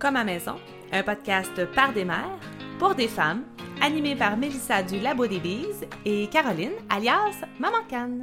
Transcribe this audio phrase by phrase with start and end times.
[0.00, 0.56] Comme à maison,
[0.92, 2.40] un podcast par des mères,
[2.78, 3.44] pour des femmes,
[3.82, 8.22] animé par Mélissa du Labo des Bises et Caroline, alias Maman Canne.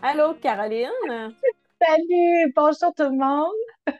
[0.00, 0.92] Allô, Caroline?
[1.84, 2.52] Salut!
[2.54, 3.98] Bonjour tout le monde!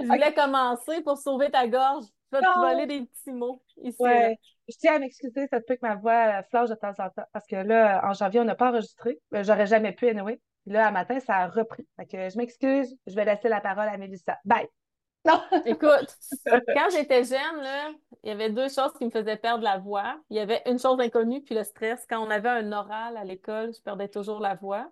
[0.00, 2.06] Je voulais commencer pour sauver ta gorge.
[2.32, 4.02] Je vais te voler des petits mots ici.
[4.02, 4.36] Ouais.
[4.68, 7.26] Je tiens à m'excuser, ça se peut que ma voix flanche de temps en temps.
[7.32, 9.20] Parce que là, en janvier, on n'a pas enregistré.
[9.30, 10.40] J'aurais jamais pu, anyway.
[10.64, 11.86] Puis là, à matin, ça a repris.
[11.96, 12.96] Fait que je m'excuse.
[13.06, 14.38] Je vais laisser la parole à Mélissa.
[14.44, 14.66] Bye!
[15.24, 15.40] Non.
[15.66, 17.90] Écoute, quand j'étais jeune, là,
[18.22, 20.18] il y avait deux choses qui me faisaient perdre la voix.
[20.30, 22.04] Il y avait une chose inconnue, puis le stress.
[22.08, 24.90] Quand on avait un oral à l'école, je perdais toujours la voix.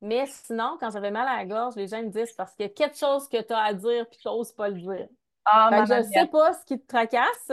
[0.00, 2.68] Mais sinon, quand j'avais mal à la gorge, les gens me disent parce qu'il y
[2.68, 5.08] a quelque chose que tu as à dire, puis tu n'oses pas le dire.
[5.44, 7.52] Ah, je ne sais pas ce qui te tracasse.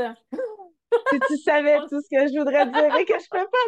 [1.12, 3.68] si tu savais tout ce que je voudrais dire et que je ne peux pas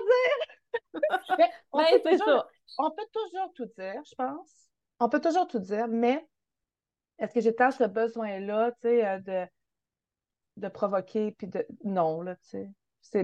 [0.94, 1.62] dire.
[1.71, 2.46] on, ben, peut toujours,
[2.80, 4.52] on peut toujours tout dire, je pense.
[4.99, 6.27] On peut toujours tout dire, mais
[7.21, 9.48] est-ce que j'ai tant ce besoin-là, tu sais, euh, de,
[10.57, 11.65] de provoquer, puis de...
[11.84, 12.70] Non, là, tu sais.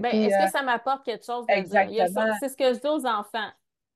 [0.00, 2.34] Ben, est-ce que euh, ça m'apporte quelque chose de Exactement.
[2.40, 3.50] C'est ce que je dis aux enfants.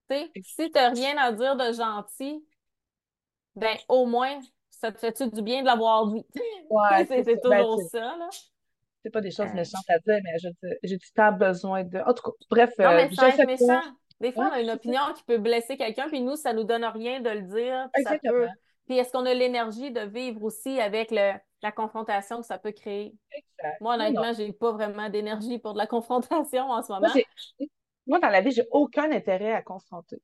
[0.08, 2.44] Tu sais, si tu n'as rien à dire de gentil,
[3.56, 4.40] ben au moins,
[4.70, 6.24] ça te fait-tu du bien de l'avoir dit?
[6.70, 8.28] Ouais, c'est ben, toujours ça, là.
[9.02, 11.98] C'est pas des choses euh, méchantes à dire, mais j'ai du temps besoin de.
[11.98, 12.70] En tout cas, bref.
[12.78, 13.82] Non, mais être méchant.
[14.20, 16.84] Des fois, on a une opinion qui peut blesser quelqu'un, puis nous, ça nous donne
[16.84, 17.88] rien de le dire.
[18.05, 18.48] Ça peut
[18.92, 22.72] puis est-ce qu'on a l'énergie de vivre aussi avec le, la confrontation que ça peut
[22.72, 23.16] créer?
[23.30, 23.80] Exact.
[23.80, 27.08] Moi, honnêtement, j'ai pas vraiment d'énergie pour de la confrontation en ce moment.
[28.06, 30.20] Moi, dans la vie, j'ai aucun intérêt à confronter.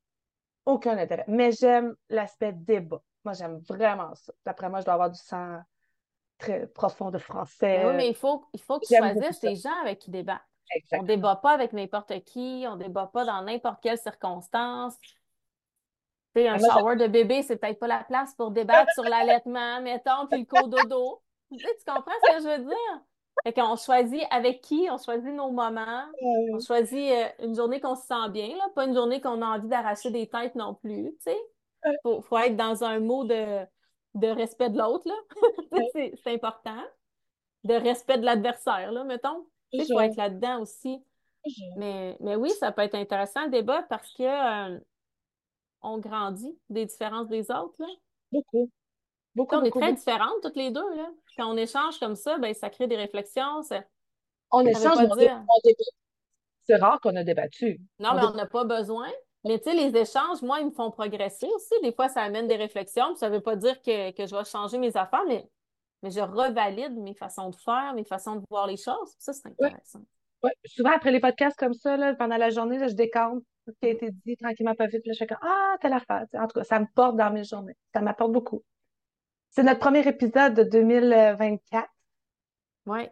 [0.67, 1.25] Aucun intérêt.
[1.29, 3.01] Mais j'aime l'aspect débat.
[3.25, 4.35] Moi, j'aime vraiment ça.
[4.45, 5.61] D'après moi, je dois avoir du sang
[6.37, 7.87] très profond de français.
[7.87, 10.45] oui, mais il faut, il faut que tu choisisses des gens avec qui débattre.
[10.93, 14.95] On ne débat pas avec n'importe qui, on ne débat pas dans n'importe quelle circonstance
[16.47, 20.41] un shower de bébé, c'est peut-être pas la place pour débattre sur l'allaitement, mettons, puis
[20.41, 21.23] le cododo.
[21.51, 23.03] Tu, sais, tu comprends ce que je veux dire?
[23.45, 26.05] Fait qu'on choisit avec qui, on choisit nos moments,
[26.53, 29.47] on choisit euh, une journée qu'on se sent bien, là, pas une journée qu'on a
[29.47, 31.39] envie d'arracher des têtes non plus, tu sais.
[32.03, 33.65] Faut, faut être dans un mot de,
[34.15, 35.15] de respect de l'autre, là.
[35.95, 36.83] c'est important.
[37.65, 39.47] De respect de l'adversaire, là, mettons.
[39.73, 41.03] Il faut être là-dedans aussi.
[41.77, 44.79] Mais, mais oui, ça peut être intéressant le débat parce que euh,
[45.83, 47.75] on grandit des différences des autres.
[47.79, 47.89] Là.
[48.33, 48.71] Beaucoup.
[49.35, 50.97] Beaucoup, on est très différentes toutes les deux.
[50.97, 51.11] Là.
[51.37, 53.61] Quand on échange comme ça, ben, ça crée des réflexions.
[54.51, 54.99] On échange,
[56.65, 57.81] C'est rare qu'on a débattu.
[58.01, 59.09] Non, mais on n'a pas besoin.
[59.45, 61.75] Mais tu sais, les échanges, moi, ils me font progresser aussi.
[61.83, 63.15] Des fois, ça amène des réflexions.
[63.15, 65.49] ça ne veut pas dire que, je vais changer mes affaires, mais,
[66.03, 69.15] mais je revalide mes façons de faire, mes façons de voir les choses.
[69.19, 70.01] Ça, c'est intéressant.
[70.43, 70.53] Ouais.
[70.65, 73.43] Souvent, après les podcasts comme ça, là, pendant la journée, là, je décante
[73.73, 75.07] ce qui a été dit tranquillement, pas vite.
[75.07, 76.27] Là, je fais comme Ah, telle affaire.
[76.35, 77.77] En tout cas, ça me porte dans mes journées.
[77.95, 78.63] Ça m'apporte beaucoup.
[79.51, 81.89] C'est notre premier épisode de 2024.
[82.87, 83.09] Oui.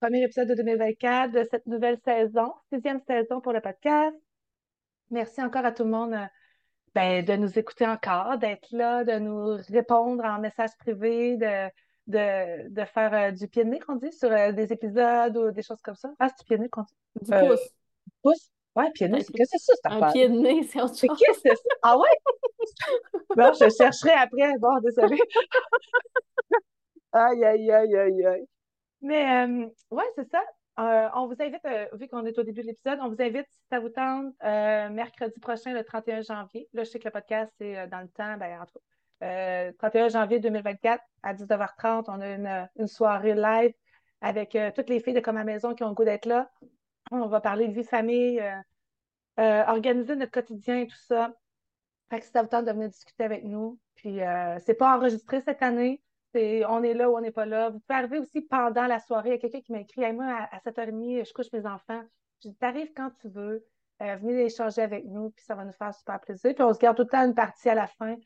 [0.00, 4.16] Premier épisode de 2024 de cette nouvelle saison, sixième saison pour le podcast.
[5.10, 6.26] Merci encore à tout le monde euh,
[6.94, 11.68] ben, de nous écouter encore, d'être là, de nous répondre en message privé, de,
[12.06, 15.50] de, de faire euh, du pied de nez, qu'on dit, sur euh, des épisodes ou
[15.52, 16.10] des choses comme ça.
[16.18, 16.94] Ah, c'est du pied de nez qu'on dit?
[17.22, 17.70] Du pouce.
[18.22, 18.51] Pouce?
[18.74, 20.96] Ouais, pied de nez, qu'est-ce que c'est ça, cette Un pied de nez, c'est autre
[20.96, 21.16] chose.
[21.18, 21.76] Qu'est-ce que c'est ça?
[21.82, 22.08] Ah ouais?
[23.36, 24.56] bon, je chercherai après.
[24.58, 25.18] Bon, désolé.
[27.12, 28.46] aïe, aïe, aïe, aïe, aïe.
[29.02, 30.42] Mais, euh, ouais, c'est ça.
[30.78, 33.46] Euh, on vous invite, euh, vu qu'on est au début de l'épisode, on vous invite,
[33.50, 36.68] si ça vous tente, mercredi prochain, le 31 janvier.
[36.72, 38.78] Là, je sais que le podcast, c'est dans le temps, ben, en tout
[39.20, 43.74] cas, 31 janvier 2024, à 19h30, on a une, une soirée live
[44.22, 46.50] avec toutes les filles de Comme à Maison qui ont le goût d'être là.
[47.20, 48.56] On va parler de vie famille, euh,
[49.38, 51.34] euh, organiser notre quotidien et tout ça.
[52.10, 53.78] Fait que si ça vous tente de venir discuter avec nous.
[53.94, 56.02] Puis euh, c'est pas enregistré cette année.
[56.34, 57.68] C'est on est là ou on n'est pas là.
[57.70, 59.30] Vous pouvez arriver aussi pendant la soirée.
[59.30, 62.02] Il y a quelqu'un qui m'a écrit moi, à, 7h30, je couche mes enfants.
[62.42, 63.64] Je dis T'arrives quand tu veux.
[64.00, 66.54] venez échanger avec nous, puis ça va nous faire super plaisir.
[66.54, 68.16] Puis on se garde tout le temps une partie à la fin.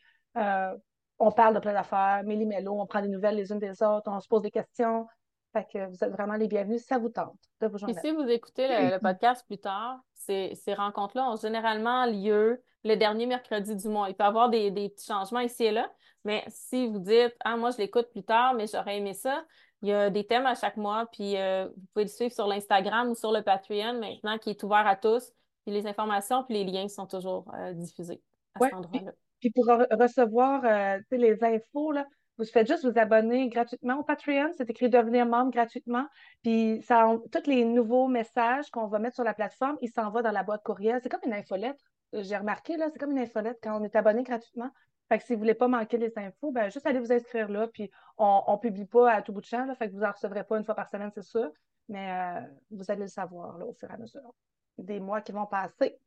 [1.18, 4.20] on parle de plein d'affaires, méli on prend des nouvelles les unes des autres, on
[4.20, 5.06] se pose des questions.
[5.52, 7.96] Fait que vous êtes vraiment les bienvenus si ça vous tente de vous joindre.
[7.96, 13.26] Et si vous écoutez le, podcast plus tard, ces, rencontres-là ont généralement lieu le dernier
[13.26, 14.08] mercredi du mois.
[14.08, 15.90] Il peut y avoir des, petits changements ici et là,
[16.24, 19.44] mais si vous dites Ah, moi, je l'écoute plus tard, mais j'aurais aimé ça,
[19.82, 22.46] il y a des thèmes à chaque mois, puis euh, vous pouvez le suivre sur
[22.46, 25.32] l'Instagram ou sur le Patreon maintenant qui est ouvert à tous.
[25.64, 28.22] Puis les informations puis les liens sont toujours euh, diffusés
[28.54, 29.12] à cet endroit-là.
[29.40, 32.06] Puis, pour recevoir euh, les infos, là,
[32.38, 34.50] vous faites juste vous abonner gratuitement au Patreon.
[34.56, 36.06] C'est écrit devenir membre gratuitement.
[36.42, 40.22] Puis ça, tous les nouveaux messages qu'on va mettre sur la plateforme, ils s'en vont
[40.22, 41.00] dans la boîte courriel.
[41.02, 41.82] C'est comme une infolettre.
[42.12, 44.70] J'ai remarqué, là, c'est comme une infolettre quand on est abonné gratuitement.
[45.08, 47.68] Fait que si vous voulez pas manquer les infos, ben juste allez vous inscrire là,
[47.68, 50.10] puis on, ne publie pas à tout bout de champ, là, fait que vous en
[50.10, 51.48] recevrez pas une fois par semaine, c'est sûr,
[51.88, 52.40] mais euh,
[52.72, 54.34] vous allez le savoir là, au fur et à mesure
[54.78, 55.98] des mois qui vont passer.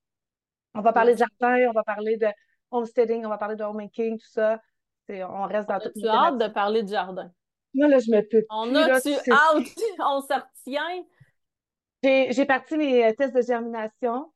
[0.73, 2.27] On va parler de jardin, on va parler de
[2.71, 4.61] homesteading, on va parler de homemaking, tout ça.
[5.09, 5.91] On reste dans tout.
[5.95, 7.31] Tu as hâte de parler de jardin?
[7.73, 9.63] Moi, là, je me peux On a-tu hâte?
[9.99, 11.03] on s'en retient?
[12.03, 14.31] J'ai parti mes euh, tests de germination.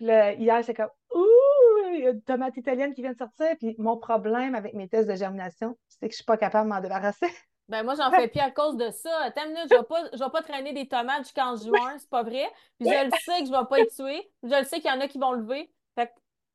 [0.00, 3.54] Le, hier, c'est comme Ouh, il y a une tomate italienne qui vient de sortir.
[3.58, 6.74] Puis mon problème avec mes tests de germination, c'est que je suis pas capable de
[6.74, 7.26] m'en débarrasser.
[7.68, 9.16] Ben moi, j'en fais plus à cause de ça.
[9.22, 12.10] Attends une minute, je vais pas, je vais pas traîner des tomates jusqu'en juin, c'est
[12.10, 12.44] pas vrai.
[12.78, 14.30] Puis je le sais que je vais pas y tuer.
[14.42, 15.72] Je le sais qu'il y en a qui vont lever.
[15.94, 16.12] Fait que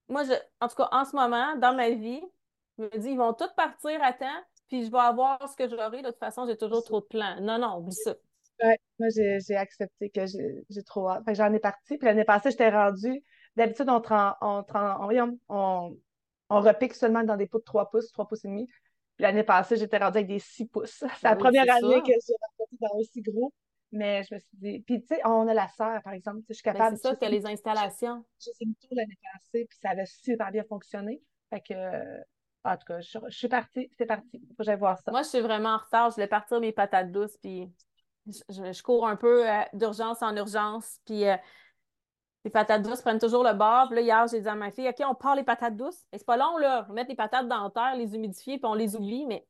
[0.09, 2.21] moi, je, en tout cas, en ce moment, dans ma vie,
[2.77, 5.67] je me dis, ils vont tous partir à temps, puis je vais avoir ce que
[5.67, 6.01] j'aurai.
[6.01, 7.39] De toute façon, j'ai toujours trop de plans.
[7.41, 8.15] Non, non, oublie ça.
[8.63, 11.23] Ouais, moi, j'ai accepté que j'ai trop hâte.
[11.33, 11.97] J'en ai parti.
[11.97, 13.23] Puis l'année passée, j'étais rendue.
[13.55, 14.01] D'habitude, on,
[14.41, 15.97] on, on, on,
[16.49, 18.67] on, repique seulement dans des pots de 3 pouces, 3 pouces et demi.
[19.19, 20.97] L'année passée, j'étais rendue avec des 6 pouces.
[20.99, 23.53] C'est la ben première année que j'ai rencontré dans aussi gros.
[23.91, 24.79] Mais je me suis dit.
[24.79, 26.41] Puis, tu sais, on a la serre, par exemple.
[26.49, 26.97] Je suis ben, capable.
[26.97, 28.23] c'est ça, tu les installations.
[28.39, 31.21] J'ai fait une tour l'année passée, puis ça avait super bien fonctionné.
[31.49, 31.73] Fait que,
[32.63, 34.39] en tout cas, je, suis partie, c'est parti.
[34.49, 35.11] Faut que j'aille voir ça.
[35.11, 36.09] Moi, je suis vraiment en retard.
[36.09, 37.71] Je voulais partir mes patates douces, puis
[38.27, 40.99] je, cours un peu euh, d'urgence en urgence.
[41.05, 41.35] Puis, euh,
[42.43, 43.87] les patates douces prennent toujours le bord.
[43.87, 46.05] Puis là, hier, j'ai dit à ma fille, OK, on part les patates douces.
[46.11, 46.85] Et c'est pas long, là.
[46.89, 49.45] On met les patates dans la terre, les humidifier, puis on les oublie, mais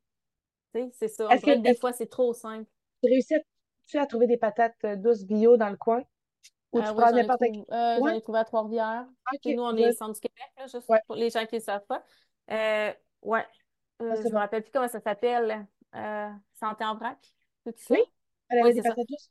[0.93, 1.27] c'est ça.
[1.37, 2.69] que, des fois, c'est trop simple.
[3.03, 3.35] Tu réussis
[3.97, 6.01] à, trouver des patates euh, douces bio dans le coin?
[6.73, 7.65] Ou tu euh, prends n'importe quel.
[7.69, 9.05] J'en ai trouvé à Trois-Rivières.
[9.45, 12.03] Nous, on est centre du Québec, là, juste pour les gens qui ne savent pas.
[12.51, 13.45] Euh, ouais.
[14.01, 15.65] Euh, je ne me rappelle plus comment ça s'appelle.
[16.53, 17.19] Santé en vrac.
[17.89, 18.03] Oui
[18.51, 19.29] oui, c'est patates douces,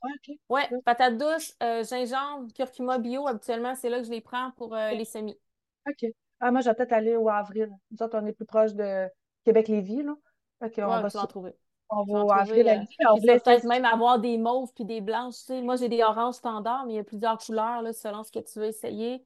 [0.49, 4.75] ouais, patates douces, euh, gingembre, curcuma bio, habituellement, c'est là que je les prends pour
[4.75, 5.39] euh, les semis.
[5.87, 6.09] OK.
[6.39, 7.71] Ah, moi, je vais peut-être aller au avril.
[7.91, 9.07] Nous autres, on est plus proche de
[9.43, 10.15] Québec-Lévis, là.
[10.61, 11.55] OK, on va vas en trouver.
[11.89, 12.67] On va au avril.
[12.67, 15.37] Euh, on voulait peut-être même avoir des mauves puis des blanches.
[15.37, 15.61] Tu sais.
[15.61, 18.39] Moi, j'ai des oranges standards, mais il y a plusieurs couleurs là, selon ce que
[18.39, 19.23] tu veux essayer.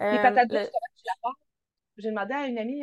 [0.00, 1.30] les patates douces, comment tu la
[1.98, 2.82] J'ai demandé à une amie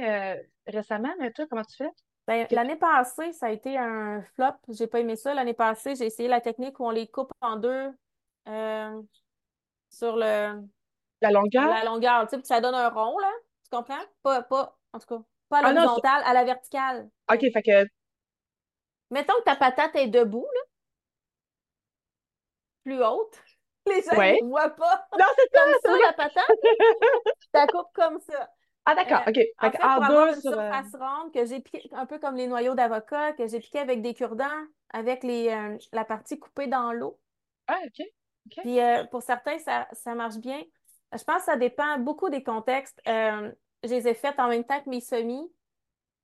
[0.68, 1.90] récemment, mais toi, comment tu fais?
[2.28, 4.56] Ben, l'année passée, ça a été un flop.
[4.70, 5.34] J'ai pas aimé ça.
[5.34, 7.92] L'année passée, j'ai essayé la technique où on les coupe en deux
[8.48, 9.02] euh,
[9.90, 10.64] sur le.
[11.22, 11.68] La longueur?
[11.68, 13.32] La longueur, tu sais, ça donne un rond, là.
[13.64, 14.04] Tu comprends?
[14.24, 17.10] Pas, pas, en tout cas, pas à ah l'horizontale, à la verticale.
[17.32, 17.88] OK, fait que.
[19.12, 20.62] Mettons que ta patate est debout, là.
[22.84, 23.44] Plus haute.
[23.88, 25.08] Les gens ne voient pas.
[25.18, 26.58] Non, c'est comme ça, la patate.
[26.60, 28.50] tu la coupes comme ça.
[28.86, 29.40] Ah, d'accord, euh, OK.
[29.60, 32.48] En fait, pour avoir une surface euh, ronde que j'ai piqué un peu comme les
[32.48, 34.46] noyaux d'avocat, que j'ai piqué avec des cure-dents,
[34.92, 37.20] avec les, euh, la partie coupée dans l'eau.
[37.68, 38.06] Ah, OK.
[38.58, 38.78] Puis
[39.10, 40.62] pour certains, ça, ça, marche bien.
[41.12, 43.02] Je pense que ça dépend beaucoup des contextes.
[43.08, 43.54] je
[43.84, 45.52] les ai faites en même temps que mes semis,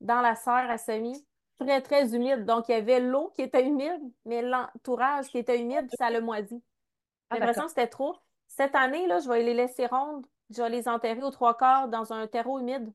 [0.02, 1.26] dans la serre à semis,
[1.60, 2.46] très, très humide.
[2.46, 6.22] Donc, il y avait l'eau qui était humide, mais l'entourage qui était humide, ça le
[6.22, 6.56] moisi.
[7.32, 8.16] J'ai ah, l'impression que c'était trop.
[8.48, 11.88] Cette année, là, je vais les laisser rondes je vais les enterrer aux trois quarts
[11.88, 12.92] dans un terreau humide,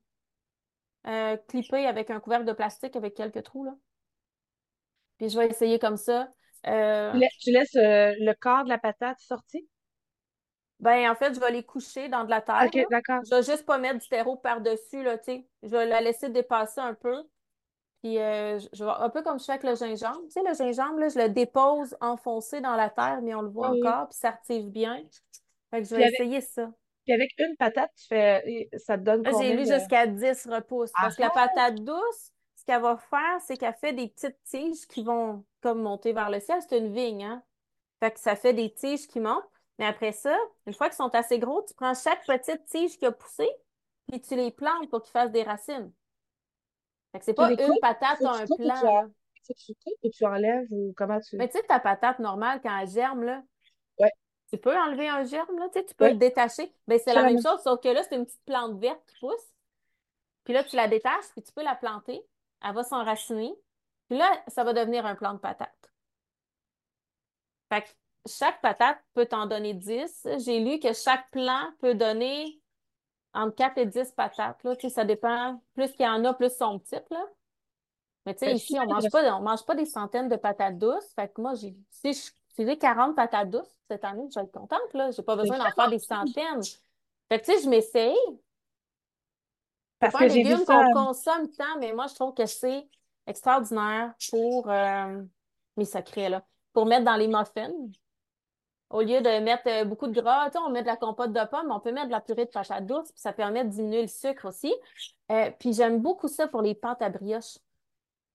[1.06, 3.64] euh, clippé avec un couvercle de plastique avec quelques trous.
[3.64, 3.74] Là.
[5.18, 6.28] Puis je vais essayer comme ça.
[6.66, 9.68] Euh, tu laisses euh, le corps de la patate sorti?
[10.80, 12.64] Ben, en fait, je vais les coucher dans de la terre.
[12.66, 13.20] OK, d'accord.
[13.24, 15.46] Je vais juste pas mettre du terreau par-dessus, là, tu sais.
[15.62, 17.22] Je vais la laisser dépasser un peu.
[18.02, 20.20] Puis, je vais, un peu comme je fais avec le gingembre.
[20.25, 23.48] Tu sais, le gingembre, là, je le dépose enfoncé dans la terre, mais on le
[23.48, 25.02] voit encore, puis ça retire bien.
[25.70, 26.70] Fait que je vais essayer ça.
[27.06, 29.40] Puis avec une patate, tu fais, ça te donne combien?
[29.40, 30.90] J'ai lu jusqu'à 10 repousses.
[31.00, 31.46] parce que la ah!
[31.46, 35.82] patate douce, ce qu'elle va faire, c'est qu'elle fait des petites tiges qui vont comme
[35.82, 36.58] monter vers le ciel.
[36.68, 37.42] C'est une vigne, hein?
[38.00, 39.48] Fait que ça fait des tiges qui montent.
[39.78, 40.36] Mais après ça,
[40.66, 43.48] une fois qu'ils sont assez gros, tu prends chaque petite tige qui a poussé,
[44.08, 45.92] puis tu les plantes pour qu'ils fassent des racines.
[47.12, 49.10] Fait que c'est pas une patate à un plant.
[49.44, 51.36] Tu et tu enlèves ou comment tu.
[51.36, 53.42] Mais tu sais, ta patate normale, quand elle germe, là,
[54.56, 56.72] tu peux enlever un germe, là, tu, sais, tu peux le détacher.
[56.86, 59.52] Ben, c'est la même chose, sauf que là, c'est une petite plante verte qui pousse.
[60.44, 62.25] Puis là, tu la détaches, puis tu peux la planter.
[62.62, 63.54] Elle va s'enraciner.
[64.08, 65.92] Puis là, ça va devenir un plant de patate.
[67.72, 67.88] Fait que
[68.28, 70.28] chaque patate peut t'en donner 10.
[70.38, 72.60] J'ai lu que chaque plant peut donner
[73.34, 74.62] entre 4 et 10 patates.
[74.62, 74.76] Là.
[74.76, 75.60] Tu sais, ça dépend.
[75.75, 77.08] Plus qu'il y en a, plus son type.
[77.10, 77.25] Là.
[78.25, 80.78] Mais tu sais, ben, ici, on mange pas, on mange pas des centaines de patates
[80.78, 81.12] douces.
[81.14, 84.92] Fait que moi, si je faisais 40 patates douces, cette année, je vais être contente,
[84.94, 85.10] là.
[85.10, 86.62] J'ai pas besoin d'en faire des centaines.
[87.28, 88.16] Fait que, tu sais, je m'essaye.
[89.98, 92.86] Parce que j'ai légume qu'on consomme tant, mais moi, je trouve que c'est
[93.26, 95.22] extraordinaire pour euh,
[95.76, 96.44] mes secrets, là.
[96.72, 97.72] Pour mettre dans les muffins.
[98.90, 101.72] Au lieu de mettre euh, beaucoup de gras, on met de la compote de pommes,
[101.72, 104.08] on peut mettre de la purée de patate douce, puis ça permet de diminuer le
[104.08, 104.72] sucre aussi.
[105.32, 107.58] Euh, puis j'aime beaucoup ça pour les pâtes à brioche.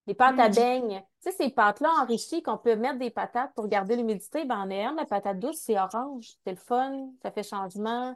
[0.07, 0.55] Les pâtes à mm.
[0.55, 1.03] beignes.
[1.23, 4.69] Tu sais, ces pâtes-là enrichies qu'on peut mettre des patates pour garder l'humidité, ben en
[4.69, 6.29] est La patate douce, c'est orange.
[6.43, 8.15] C'est le fun, ça fait changement.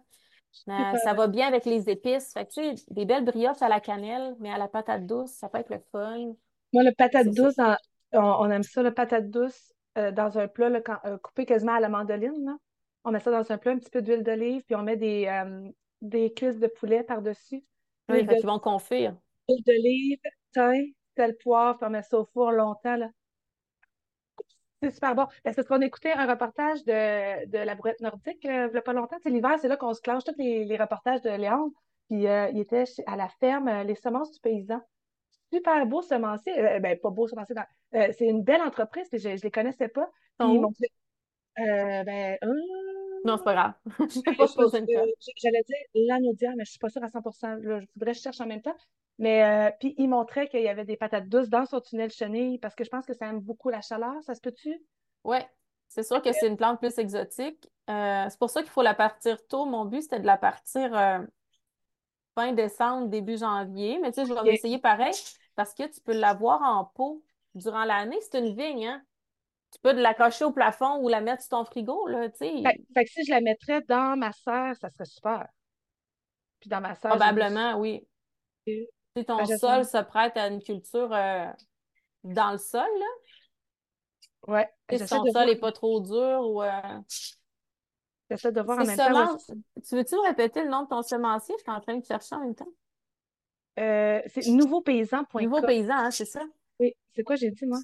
[0.69, 2.33] Euh, ça va bien avec les épices.
[2.33, 5.31] Fait que, tu sais, des belles brioches à la cannelle, mais à la patate douce,
[5.31, 6.33] ça peut être le fun.
[6.73, 7.55] Moi, le patate douce,
[8.13, 10.71] on, aime ça, le patate douce euh, dans un plat
[11.05, 12.57] euh, coupé quasiment à la mandoline.
[13.03, 15.29] On met ça dans un plat, un petit peu d'huile d'olive, puis on met des,
[16.01, 17.63] des cuisses de poulet par-dessus.
[18.09, 19.15] Oui, vont confire.
[19.47, 20.19] Huile d'olive,
[20.53, 22.95] thym, sel, poivre, on met ça au four longtemps.
[22.95, 23.09] Là.
[24.81, 25.23] C'est super bon.
[25.23, 28.81] Ben, c'est parce qu'on écoutait un reportage de, de la brouette nordique il n'y a
[28.81, 29.17] pas longtemps.
[29.23, 31.71] C'est l'hiver, c'est là qu'on se clenche tous les, les reportages de Léon.
[32.09, 34.81] Puis il était à la ferme Les Semences du Paysan
[35.51, 36.57] super beau semencier.
[36.59, 37.55] Euh, ben, pas beau semencier.
[37.95, 40.09] Euh, c'est une belle entreprise, puis je ne les connaissais pas.
[41.59, 42.37] Euh, ben,
[43.23, 43.73] non, c'est pas grave.
[45.37, 48.21] J'allais dire l'anodière, mais je ne suis pas sûre à 100% Je voudrais que je
[48.21, 48.75] cherche en même temps.
[49.17, 52.75] Mais puis il montrait qu'il y avait des patates douces dans son tunnel chenille parce
[52.75, 54.15] que je pense que ça aime beaucoup la chaleur.
[54.23, 54.83] Ça se peut-tu?
[55.23, 55.37] Oui,
[55.87, 57.69] c'est sûr que c'est une plante plus exotique.
[57.87, 59.65] c'est pour ça qu'il faut la partir tôt.
[59.65, 60.91] Mon but, c'était de la partir
[62.35, 63.97] fin décembre, début janvier.
[64.01, 65.13] Mais tu sais, je vais essayer pareil
[65.55, 67.23] parce que tu peux l'avoir en pot
[67.55, 68.17] durant l'année.
[68.21, 69.01] C'est une vigne, hein?
[69.71, 72.63] Tu peux l'accrocher au plafond ou la mettre sur ton frigo, là, tu sais.
[72.93, 75.47] Fait, que si je la mettrais dans ma serre, ça serait super.
[76.59, 77.11] Puis dans ma serre.
[77.11, 78.07] Probablement, oui.
[79.15, 81.47] Si ton ah, sol se prête à une culture euh,
[82.23, 83.05] dans le sol, là?
[84.47, 84.69] Ouais.
[84.91, 86.61] Si ton sol n'est pas trop dur ou.
[86.61, 86.71] Euh...
[88.29, 89.37] J'essaie de voir en même temps.
[89.87, 91.55] Tu veux-tu répéter le nom de ton semencier?
[91.57, 92.67] Je suis en train de chercher en même temps.
[93.79, 95.41] Euh, c'est nouveaupaysan.com.
[95.41, 96.41] Nouveau paysan, hein, c'est ça?
[96.79, 97.79] Oui, c'est quoi j'ai dit, moi?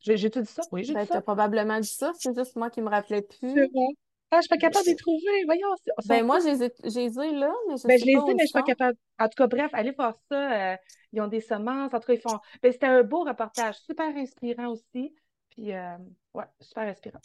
[0.00, 0.62] J'ai tout dit ça?
[0.72, 1.18] Oui, j'ai ben, dit ça.
[1.18, 3.52] as probablement dit ça, c'est juste moi qui me rappelais plus.
[3.52, 3.88] C'est vrai.
[4.32, 5.44] Ah, je suis pas capable de les trouver.
[5.44, 5.74] Voyons.
[6.06, 8.52] Ben, moi, j'ai les ai là, mais je ben, je les ai, mais je suis
[8.52, 8.96] pas capable.
[9.18, 10.72] En tout cas, bref, allez voir ça.
[10.72, 10.76] Euh,
[11.12, 11.92] ils ont des semences.
[11.92, 12.38] En tout cas, ils font.
[12.62, 15.14] Ben, c'était un beau reportage, super inspirant aussi.
[15.50, 15.96] Puis, euh,
[16.34, 17.20] ouais, super inspirant.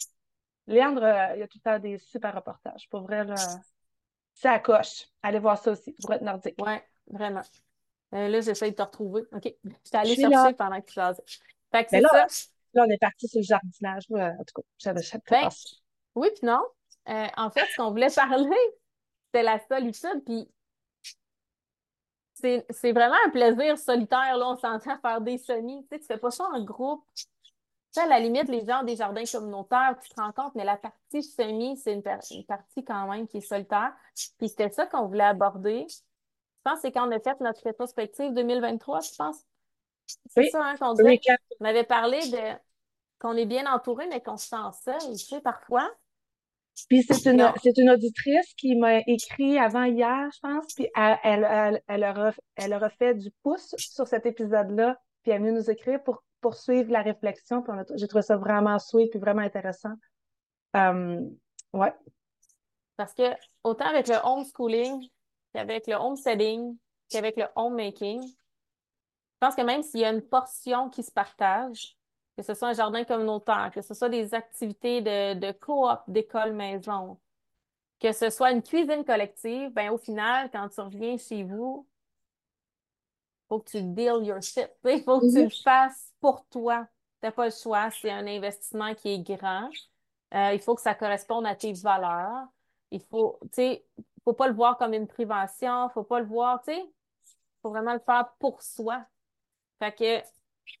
[0.66, 1.02] Léandre,
[1.34, 2.88] il y a tout le temps des super reportages.
[2.90, 3.36] Pour vrai, là,
[4.34, 5.06] ça coche.
[5.22, 6.56] Allez voir ça aussi, pour être nordique.
[6.58, 6.74] Oui,
[7.06, 7.42] vraiment.
[8.14, 9.22] Euh, là, j'essaie de te retrouver.
[9.32, 9.42] OK.
[9.84, 11.22] J'étais allée chercher pendant que tu faisais.
[11.72, 12.26] Fait que c'est ça.
[12.74, 14.04] Là, on est parti sur le jardinage.
[14.10, 15.48] en tout cas, j'avais ben,
[16.14, 16.62] Oui, puis non.
[17.08, 18.56] Euh, en fait, ce qu'on voulait parler,
[19.26, 20.24] c'était la solitude.
[20.24, 20.48] Puis
[22.34, 24.36] c'est vraiment un plaisir solitaire.
[24.36, 25.82] Là, on s'entend faire des semis.
[25.84, 27.04] Tu sais, tu fais pas ça en groupe.
[27.14, 27.24] Tu
[27.92, 30.64] sais, à la limite, les gens ont des jardins communautaires, tu te rends compte, mais
[30.64, 33.94] la partie semis, c'est une, une, partie quand même qui est solitaire.
[34.38, 35.86] Puis c'était ça qu'on voulait aborder
[36.66, 39.36] pense que c'est quand on a fait notre rétrospective 2023, je pense.
[40.26, 41.20] C'est ça, hein, qu'on disait?
[41.60, 42.58] On avait parlé de
[43.20, 45.88] qu'on est bien entouré, mais qu'on se sent seul, tu sais, parfois.
[46.88, 51.18] Puis c'est une, c'est une auditrice qui m'a écrit avant hier, je pense, puis elle,
[51.24, 55.52] elle, elle, aura, elle aura fait du pouce sur cet épisode-là, puis elle est venue
[55.52, 57.62] nous écrire pour poursuivre la réflexion.
[57.62, 59.94] Puis j'ai trouvé ça vraiment sweet puis vraiment intéressant.
[60.76, 61.20] Euh,
[61.72, 61.94] ouais.
[62.96, 63.24] Parce que
[63.64, 65.08] autant avec le homeschooling,
[65.52, 66.76] qu'avec le homesteading,
[67.08, 68.22] qu'avec le homemaking.
[68.22, 71.95] Je pense que même s'il y a une portion qui se partage,
[72.36, 76.52] que ce soit un jardin communautaire, que ce soit des activités de, de coop d'école
[76.52, 77.18] maison,
[78.00, 81.86] que ce soit une cuisine collective, ben au final, quand tu reviens chez vous,
[83.44, 84.70] il faut que tu deal your shit.
[84.84, 86.86] Il faut que tu le fasses pour toi.
[87.20, 87.90] Tu n'as pas le choix.
[87.90, 89.70] C'est un investissement qui est grand.
[90.34, 92.46] Euh, il faut que ça corresponde à tes valeurs.
[92.90, 93.86] Il faut, tu sais,
[94.24, 96.84] faut pas le voir comme une prévention, faut pas le voir, tu sais,
[97.62, 99.04] faut vraiment le faire pour soi.
[99.78, 100.26] Fait que,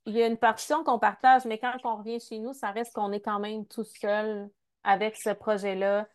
[0.06, 2.94] il y a une portion qu'on partage, mais quand on revient chez nous, ça reste
[2.94, 4.48] qu'on est quand même tout seul
[4.84, 6.08] avec ce projet-là.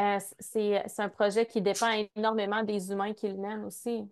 [0.00, 4.08] Euh, c'est, un projet qui dépend énormément des humains qui le mènent aussi.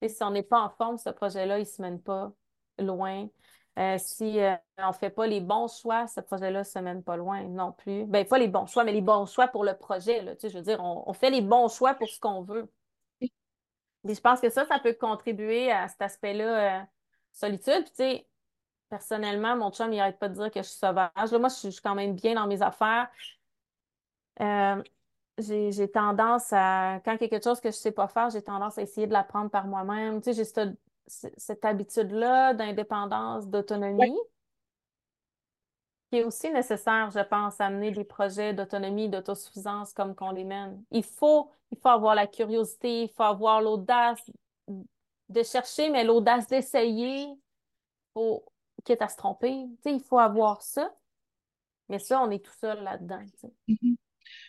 [0.00, 2.32] Et si on n'est pas en forme, ce projet-là, il ne se mène pas
[2.78, 3.28] loin.
[3.78, 7.02] Euh, si euh, on ne fait pas les bons choix, ce projet-là ne se mène
[7.02, 8.04] pas loin non plus.
[8.06, 10.22] Ben, pas les bons choix, mais les bons choix pour le projet.
[10.22, 12.70] Là, tu sais, je veux dire, on, fait les bons choix pour ce qu'on veut.
[13.20, 16.86] je pense que ça, ça peut contribuer à cet aspect-là,
[17.32, 17.84] solitude.
[17.84, 18.26] Puis, tu sais,
[18.88, 21.10] personnellement, mon chum, il n'arrête pas de dire que je suis sauvage.
[21.16, 23.08] Là, moi, je suis, quand même bien dans mes affaires.
[25.38, 28.30] j'ai tendance à, quand il y a quelque chose que je ne sais pas faire,
[28.30, 30.20] j'ai tendance à essayer de l'apprendre par moi-même.
[30.20, 34.16] Tu sais, j'ai cette habitude-là d'indépendance, d'autonomie,
[36.10, 40.44] qui est aussi nécessaire, je pense, à mener des projets d'autonomie, d'autosuffisance comme qu'on les
[40.44, 40.82] mène.
[40.90, 44.20] Il faut, il faut avoir la curiosité, il faut avoir l'audace
[45.30, 47.26] de chercher, mais l'audace d'essayer,
[48.12, 48.44] faut,
[48.84, 49.66] quitte à se tromper.
[49.84, 50.92] il faut avoir ça.
[51.88, 53.20] Mais ça, on est tout seul là-dedans.
[53.68, 53.96] Mm-hmm.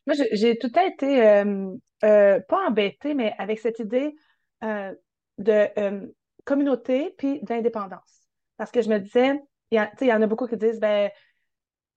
[0.06, 4.16] Moi, j'ai tout à été, euh, euh, pas embêtée, mais avec cette idée
[4.64, 4.94] euh,
[5.38, 8.28] de communauté puis d'indépendance.
[8.58, 9.40] Parce que je me disais,
[9.72, 11.10] il y, en a beaucoup qui disent, ben,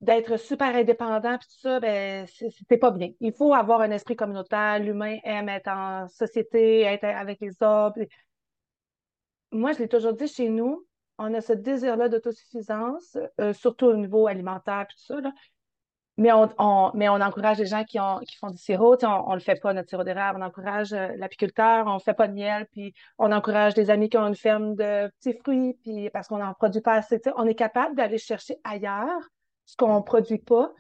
[0.01, 3.11] d'être super indépendant puis tout ça, ben, c'était pas bien.
[3.21, 4.79] Il faut avoir un esprit communautaire.
[4.79, 8.01] L'humain aime être en société, être avec les autres.
[9.55, 10.87] Moi, je l'ai toujours dit chez nous,
[11.19, 13.17] on a ce désir-là d'autosuffisance,
[13.53, 15.33] surtout au niveau alimentaire puis tout ça, là.
[16.17, 18.97] Mais on, encourage les gens qui, ont, qui font du sirop.
[19.03, 20.39] On ne le fait pas, notre sirop d'érable.
[20.41, 21.87] On encourage euh, l'apiculteur.
[21.89, 22.69] On ne fait pas de miel.
[22.71, 26.39] Puis on encourage des amis qui ont une ferme de petits fruits puis parce qu'on
[26.39, 27.21] n'en produit pas assez.
[27.37, 29.29] on est capable d'aller chercher ailleurs
[29.65, 30.73] ce qu'on ne produit pas.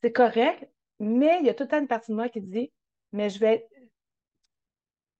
[0.00, 0.66] C'est correct.
[0.98, 2.72] Mais il y a tout une partie de moi qui dit
[3.12, 3.68] Mais je vais.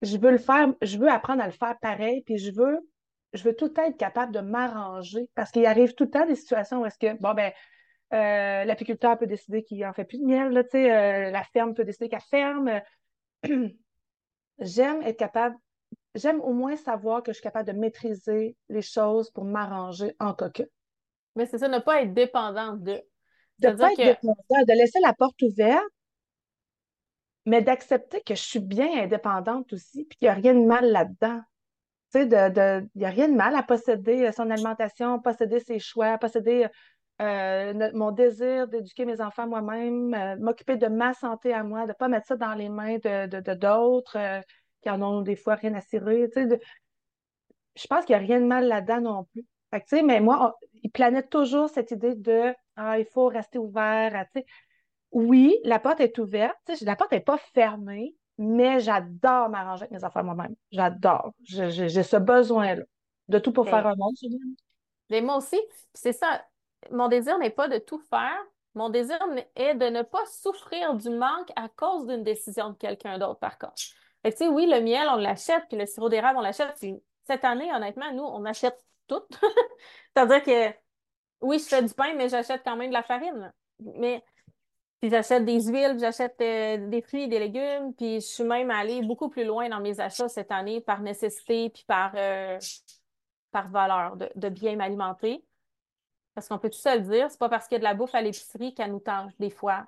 [0.03, 2.79] Je veux le faire, je veux apprendre à le faire pareil, puis je veux,
[3.33, 5.29] je veux tout le temps être capable de m'arranger.
[5.35, 7.53] Parce qu'il arrive tout le temps des situations où est-ce que, bon, ben,
[8.15, 11.85] euh, l'apiculteur peut décider qu'il en fait plus de miel, là, euh, la ferme peut
[11.85, 12.81] décider qu'elle ferme.
[14.59, 15.57] j'aime être capable,
[16.15, 20.33] j'aime au moins savoir que je suis capable de maîtriser les choses pour m'arranger en
[20.33, 20.65] coquin.
[21.37, 23.01] Mais c'est ça, ne pas être dépendante de.
[23.59, 25.85] De pas être dépendante, de laisser la porte ouverte,
[27.49, 30.91] mais d'accepter que je suis bien indépendante aussi, puis qu'il n'y a rien de mal
[30.93, 31.41] là-dedans.
[32.13, 35.79] Tu sais, de, il n'y a rien de mal à posséder son alimentation, posséder ses
[35.79, 36.69] choix, posséder
[37.23, 41.89] euh, mon désir d'éduquer mes enfants moi-même, euh, m'occuper de ma santé à moi, de
[41.89, 44.41] ne pas mettre ça dans les mains de, d'autres euh,
[44.83, 46.29] qui en ont des fois rien à cirer.
[46.37, 49.47] Je pense qu'il n'y a rien de mal là-dedans non plus.
[50.05, 54.27] mais moi, il planait toujours cette idée de ah, il faut rester ouvert.
[55.13, 56.57] Oui, la porte est ouverte.
[56.83, 60.55] La porte n'est pas fermée, mais j'adore m'arranger avec mes enfants moi-même.
[60.71, 61.33] J'adore.
[61.43, 62.85] J'ai ce besoin-là
[63.29, 64.15] de tout pour ben faire un monde.
[65.11, 65.59] Mais moi aussi,
[65.95, 66.43] c'est ça
[66.91, 68.39] mon désir n'est pas de tout faire.
[68.75, 69.19] Mon désir
[69.57, 73.59] est de ne pas souffrir du manque à cause d'une décision de quelqu'un d'autre, par
[73.59, 73.75] contre.
[74.23, 76.77] Fait que, oui, le miel, on l'achète, puis le sirop d'érable, on l'achète.
[77.25, 79.23] Cette année, honnêtement, nous, on achète tout.
[80.15, 80.77] C'est-à-dire que,
[81.41, 83.53] oui, je fais du pain, mais j'achète quand même de la farine.
[83.81, 84.23] Mais,
[85.01, 89.03] puis j'achète des huiles, j'achète euh, des fruits, des légumes, puis je suis même allée
[89.03, 92.59] beaucoup plus loin dans mes achats cette année par nécessité, puis par, euh,
[93.53, 95.45] par valeur de, de bien m'alimenter.
[96.35, 97.95] Parce qu'on peut tout se le dire, c'est pas parce qu'il y a de la
[97.95, 99.87] bouffe à l'épicerie qu'elle nous tente des fois.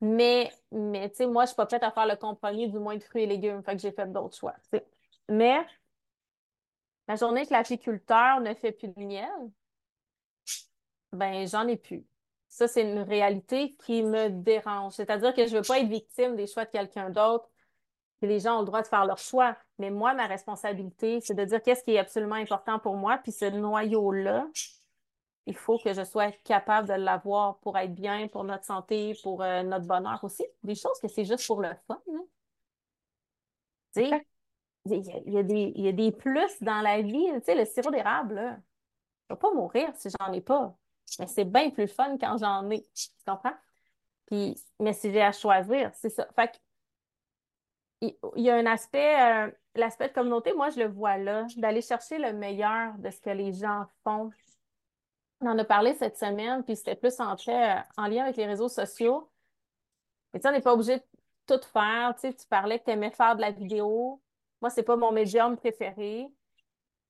[0.00, 2.96] Mais, mais tu sais, moi, je suis pas prête à faire le compromis du moins
[2.96, 3.62] de fruits et légumes.
[3.64, 4.54] Fait que j'ai fait d'autres choix.
[5.28, 5.58] Mais
[7.08, 9.28] la journée que l'apiculteur ne fait plus de miel,
[11.12, 12.04] ben j'en ai plus.
[12.48, 14.94] Ça, c'est une réalité qui me dérange.
[14.94, 17.48] C'est-à-dire que je veux pas être victime des choix de quelqu'un d'autre.
[18.22, 19.56] Les gens ont le droit de faire leur choix.
[19.78, 23.18] Mais moi, ma responsabilité, c'est de dire qu'est-ce qui est absolument important pour moi.
[23.18, 24.46] Puis ce noyau-là,
[25.46, 29.42] il faut que je sois capable de l'avoir pour être bien, pour notre santé, pour
[29.42, 30.44] euh, notre bonheur aussi.
[30.62, 32.00] Des choses que c'est juste pour le fun.
[32.12, 32.24] Hein.
[33.94, 34.26] Tu sais,
[34.86, 37.26] il y, a, des, y a des plus dans la vie.
[37.34, 38.50] Tu sais, le sirop d'érable, là,
[39.28, 40.76] je ne vais pas mourir si j'en ai pas.
[41.18, 42.82] Mais c'est bien plus fun quand j'en ai.
[42.94, 43.54] Tu comprends?
[44.26, 46.26] Puis, mais si j'ai à choisir, c'est ça.
[46.36, 46.56] Fait que,
[48.36, 51.82] il y a un aspect, euh, l'aspect de communauté, moi, je le vois là, d'aller
[51.82, 54.30] chercher le meilleur de ce que les gens font
[55.40, 58.46] on en a parlé cette semaine, puis c'était plus en, euh, en lien avec les
[58.46, 59.30] réseaux sociaux.
[60.32, 61.04] Mais tu sais, on n'est pas obligé de
[61.46, 62.14] tout faire.
[62.14, 64.20] Tu sais, tu parlais que tu aimais faire de la vidéo.
[64.60, 66.28] Moi, c'est pas mon médium préféré.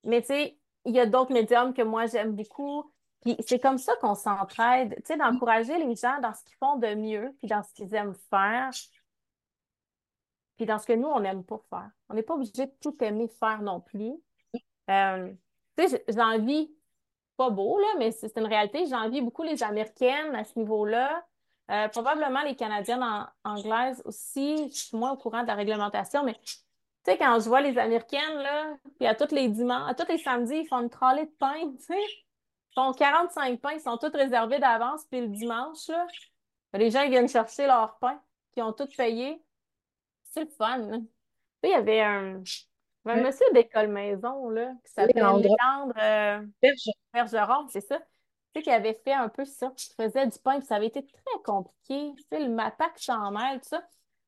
[0.04, 2.92] Mais tu sais, il y a d'autres médiums que moi, j'aime beaucoup.
[3.20, 6.76] Puis c'est comme ça qu'on s'entraide, tu sais, d'encourager les gens dans ce qu'ils font
[6.76, 8.70] de mieux, puis dans ce qu'ils aiment faire,
[10.57, 11.90] puis dans ce que nous, on n'aime pas faire.
[12.09, 14.12] On n'est pas obligé de tout aimer faire non plus.
[14.90, 15.33] Euh,
[15.76, 16.74] tu sais, j'ai envie
[17.37, 18.87] pas beau, là, mais c'est une réalité.
[18.87, 21.24] J'envie beaucoup les Américaines à ce niveau-là.
[21.70, 23.04] Euh, probablement les Canadiennes
[23.44, 24.68] anglaises aussi.
[24.70, 26.57] Je suis moins au courant de la réglementation, mais tu
[27.04, 30.18] sais, quand je vois les Américaines, là, puis à tous les dimanches, à tous les
[30.18, 32.27] samedis, ils font une trolley de pain, tu sais.
[32.74, 36.07] Font 45 pains, ils sont tous réservés d'avance, puis le dimanche, là,
[36.74, 38.20] les gens ils viennent chercher leur pain,
[38.52, 39.42] qui ont tout payé.
[40.24, 40.90] C'est le fun.
[40.90, 41.00] Sais,
[41.64, 42.42] il y avait un,
[43.07, 46.44] un monsieur d'école maison, là, qui s'appelle Léandre euh,
[47.12, 47.98] Bergeron, c'est ça.
[47.98, 49.72] Tu sais, qui avait fait un peu ça.
[49.76, 52.12] Il faisait du pain, puis ça avait été très compliqué.
[52.16, 53.83] Tu sais, le MAPAC s'en mêle, tout ça.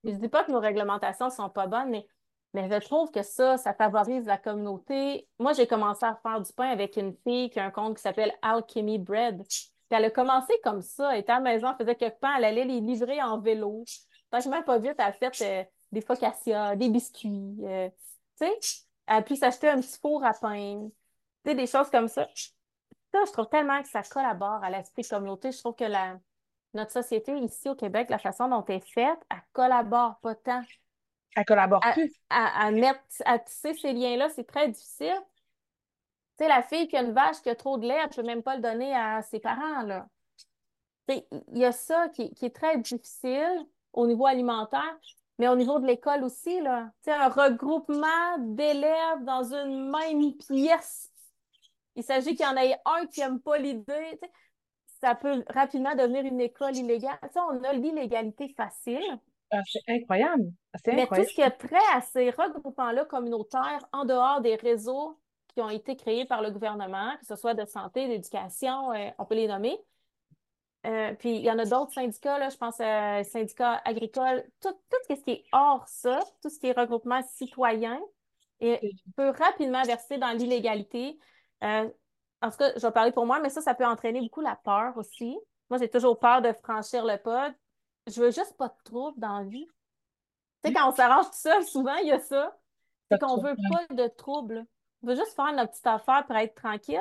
[0.05, 2.07] je dis pas que nos réglementations sont pas bonnes, mais,
[2.53, 5.29] mais je trouve que ça, ça favorise la communauté.
[5.39, 8.03] Moi, j'ai commencé à faire du pain avec une fille qui a un compte qui
[8.03, 9.43] s'appelle Alchemy Bread.
[9.47, 11.13] Puis elle a commencé comme ça.
[11.13, 13.85] Elle était à la maison, elle faisait quelques pains, elle allait les livrer en vélo.
[14.33, 17.57] Franchement, pas vite, elle a fait euh, des focaccia, des biscuits.
[17.63, 17.89] Euh,
[18.41, 20.89] tu sais, elle pu s'acheter un petit four à pain,
[21.45, 22.29] tu sais, des choses comme ça.
[23.13, 25.51] Ça, je trouve tellement que ça collabore à l'esprit de communauté.
[25.51, 26.19] Je trouve que la,
[26.75, 30.63] notre société ici au Québec, la façon dont elle est faite, elle collabore pas tant.
[31.37, 32.13] Elle collabore plus.
[32.29, 35.21] À, mettre, à tisser ces liens-là, c'est très difficile.
[36.39, 38.15] Tu sais, la fille qui a une vache qui a trop de lait, elle ne
[38.15, 40.07] peut même pas le donner à ses parents, là.
[41.09, 44.97] Il y a ça qui, est très difficile au niveau alimentaire,
[45.39, 46.91] mais au niveau de l'école aussi, là.
[47.03, 51.11] Tu sais, un regroupement d'élèves dans une même pièce.
[51.97, 54.21] Il s'agit qu'il y en ait un qui n'aime pas l'idée
[55.01, 57.19] ça peut rapidement devenir une école illégale.
[57.33, 59.19] Ça, on a l'illégalité facile.
[59.51, 60.45] Ah, c'est incroyable.
[60.87, 65.61] Mais tout ce qui est trait à ces regroupements-là communautaires en dehors des réseaux qui
[65.61, 69.35] ont été créés par le gouvernement, que ce soit de santé, d'éducation, euh, on peut
[69.35, 69.77] les nommer.
[70.87, 74.73] Euh, puis il y en a d'autres syndicats, là, je pense euh, syndicats agricoles, tout,
[74.73, 78.01] tout, ce qui est hors ça, tout ce qui est regroupement citoyen,
[78.61, 81.19] et peut rapidement verser dans l'illégalité.
[81.65, 81.89] Euh,
[82.43, 84.57] en tout cas, je vais parler pour moi, mais ça, ça peut entraîner beaucoup la
[84.57, 85.39] peur aussi.
[85.69, 87.53] Moi, j'ai toujours peur de franchir le pas.
[88.07, 89.67] Je veux juste pas de trouble dans la vie.
[90.63, 92.57] Tu sais, quand on s'arrange tout seul, souvent, il y a ça.
[93.11, 94.67] C'est qu'on veut pas de trouble.
[95.03, 97.01] On veut juste faire notre petite affaire pour être tranquille,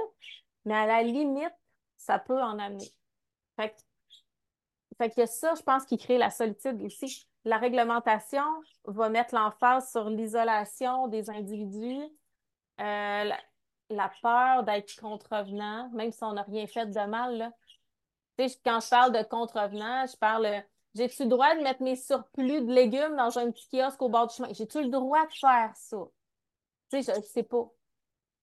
[0.65, 1.53] mais à la limite,
[1.97, 2.87] ça peut en amener.
[3.55, 3.75] Fait
[4.99, 7.25] fait qu'il y a ça, je pense, qui crée la solitude aussi.
[7.45, 8.43] La réglementation
[8.83, 12.03] va mettre l'emphase sur l'isolation des individus,
[12.81, 13.31] euh,
[13.89, 17.37] la peur d'être contrevenant, même si on n'a rien fait de mal.
[17.37, 17.51] Là.
[18.37, 20.63] Tu sais, quand je parle de contrevenant, je parle
[20.95, 24.27] j'ai-tu le droit de mettre mes surplus de légumes dans un petit kiosque au bord
[24.27, 24.49] du chemin?
[24.51, 25.97] J'ai-tu le droit de faire ça?
[26.91, 27.69] Tu sais, je sais pas.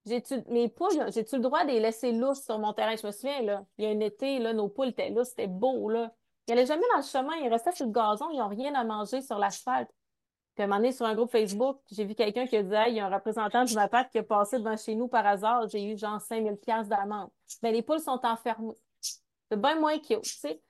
[0.06, 2.94] J'ai-tu, mes poules, j'ai-tu le droit de les laisser lousses sur mon terrain?
[2.94, 5.48] Je me souviens, là, il y a un été, là, nos poules étaient lousses, c'était
[5.48, 6.12] beau, là.
[6.46, 8.85] Ils n'allaient jamais dans le chemin, ils restaient sur le gazon, ils n'ont rien à
[8.85, 9.90] manger sur l'asphalte.
[10.54, 12.74] Puis à un moment donné, sur un groupe Facebook, j'ai vu quelqu'un qui a dit
[12.88, 15.68] il y a un représentant du MAPAC qui est passé devant chez nous par hasard,
[15.68, 17.28] j'ai eu genre 5000 pièces d'amende.
[17.62, 18.74] Mais les poules sont enfermées.
[19.00, 20.62] C'est bien moins cute, tu sais.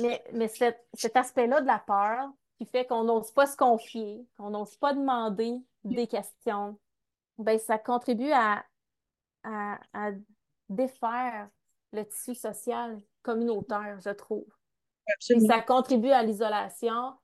[0.00, 4.50] Mais, mais cet, aspect-là de la peur qui fait qu'on n'ose pas se confier, qu'on
[4.50, 6.78] n'ose pas demander des questions,
[7.38, 8.64] ben ça contribue à,
[9.42, 10.10] à,
[10.68, 11.48] défaire
[11.92, 14.46] le tissu social communautaire, je trouve.
[15.28, 17.14] Et ça contribue à l'isolation,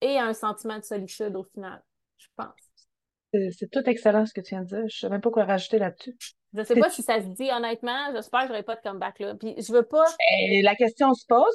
[0.00, 1.82] et un sentiment de solitude au final,
[2.18, 3.52] je pense.
[3.52, 4.78] C'est tout excellent ce que tu viens de dire.
[4.78, 6.16] Je ne sais même pas quoi rajouter là-dessus.
[6.54, 8.12] Je ne sais pas si ça se dit honnêtement.
[8.12, 9.34] J'espère que je n'aurai pas de comeback là.
[9.34, 10.04] Puis je veux pas.
[10.04, 11.54] Ben, la question se pose.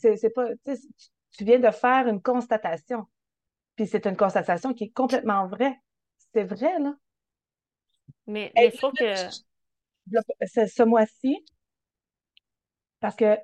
[0.00, 0.46] C'est pas.
[1.32, 3.06] Tu viens de faire une constatation.
[3.76, 5.76] Puis c'est une constatation qui est complètement vraie.
[6.32, 6.94] C'est vrai, là.
[8.26, 9.14] Mais, il faut que.
[10.46, 11.44] Ce mois-ci,
[13.00, 13.36] parce que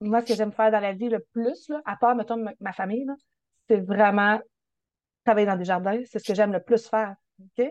[0.00, 2.72] moi, ce que j'aime faire dans la vie le plus, là, à part, mettons, ma,
[2.72, 3.06] famille,
[3.68, 4.40] c'est vraiment
[5.24, 6.00] travailler dans des jardins.
[6.06, 7.14] C'est ce que j'aime le plus faire.
[7.40, 7.66] OK?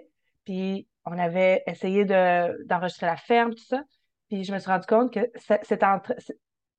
[0.45, 3.83] Puis on avait essayé de, d'enregistrer la ferme, tout ça.
[4.29, 5.83] Puis je me suis rendu compte que c'est,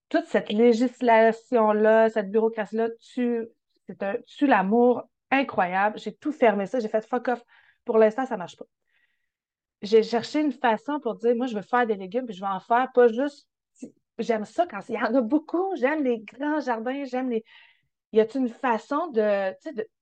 [0.08, 3.46] toute cette législation-là, cette bureaucratie-là, tu,
[3.86, 5.98] c'est un, tu l'amour incroyable.
[5.98, 6.80] J'ai tout fermé ça.
[6.80, 7.42] J'ai fait fuck off.
[7.84, 8.66] Pour l'instant, ça marche pas.
[9.80, 12.46] J'ai cherché une façon pour dire, moi, je veux faire des légumes, puis je vais
[12.46, 13.48] en faire, pas juste.
[14.18, 15.74] J'aime ça quand il y en a beaucoup.
[15.76, 17.42] J'aime les grands jardins, j'aime les,
[18.12, 19.52] y a une façon de,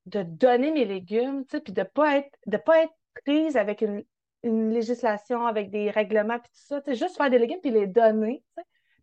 [0.06, 2.92] de, donner mes légumes, puis de ne pas, de pas être
[3.24, 4.04] prise avec une,
[4.42, 8.42] législation, avec des règlements, puis tout ça, juste faire des légumes, puis les donner.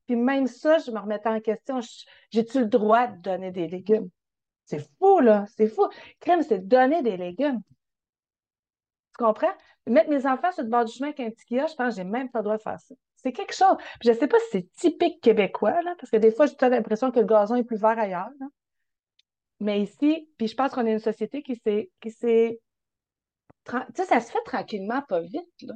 [0.07, 1.79] Puis même ça, je me remettais en question,
[2.31, 4.09] j'ai-tu le droit de donner des légumes?
[4.65, 5.87] C'est fou, là, c'est fou.
[6.19, 7.61] Crème, c'est donner des légumes.
[9.17, 9.53] Tu comprends?
[9.85, 12.03] Mettre mes enfants sur le bord du chemin avec un petit je pense que j'ai
[12.03, 12.95] même pas le droit de faire ça.
[13.15, 13.77] C'est quelque chose.
[14.03, 17.11] je ne sais pas si c'est typique québécois, là, parce que des fois, j'ai l'impression
[17.11, 18.29] que le gazon est plus vert ailleurs.
[19.59, 22.59] Mais ici, puis je pense qu'on est une société qui s'est.
[23.95, 25.61] Sais, ça se fait tranquillement, pas vite.
[25.61, 25.73] Là.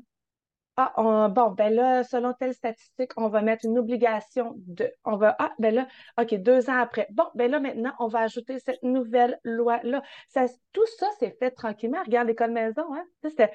[0.77, 4.91] Ah, bon, ben là, selon telle statistique, on va mettre une obligation de.
[5.04, 5.36] On va.
[5.38, 5.88] Ah, ben là,
[6.19, 7.08] OK, deux ans après.
[7.12, 10.01] Bon, ben là, maintenant, on va ajouter cette nouvelle loi-là.
[10.30, 12.01] Ça, tout ça s'est fait tranquillement.
[12.04, 13.06] Regarde l'école maison, hein?
[13.23, 13.51] C'était,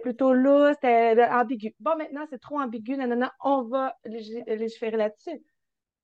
[0.00, 1.74] plutôt lourd, c'était ambigu.
[1.80, 2.96] Bon, maintenant, c'est trop ambigu.
[2.96, 5.42] Non, non, non, on va légiférer là-dessus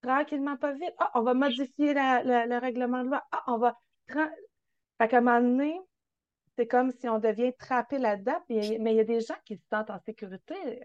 [0.04, 0.94] tranquillement, pas vite.
[0.98, 3.22] Ah, on va modifier le règlement de loi.
[3.32, 3.76] Ah, on va.
[4.08, 5.80] Fait qu'à un moment donné,
[6.56, 9.66] c'est comme si on devient trappé là-dedans, mais il y a des gens qui se
[9.68, 10.84] sentent en sécurité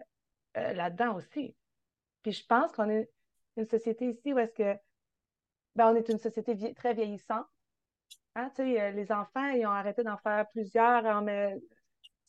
[0.58, 1.56] euh, là-dedans aussi.
[2.24, 3.10] Puis je pense qu'on est
[3.58, 4.80] une société ici où est-ce que
[5.76, 7.46] ben, on est une société très vieillissante.
[8.36, 11.06] Hein, euh, les enfants, ils ont arrêté d'en faire plusieurs.
[11.06, 11.58] Hein, mais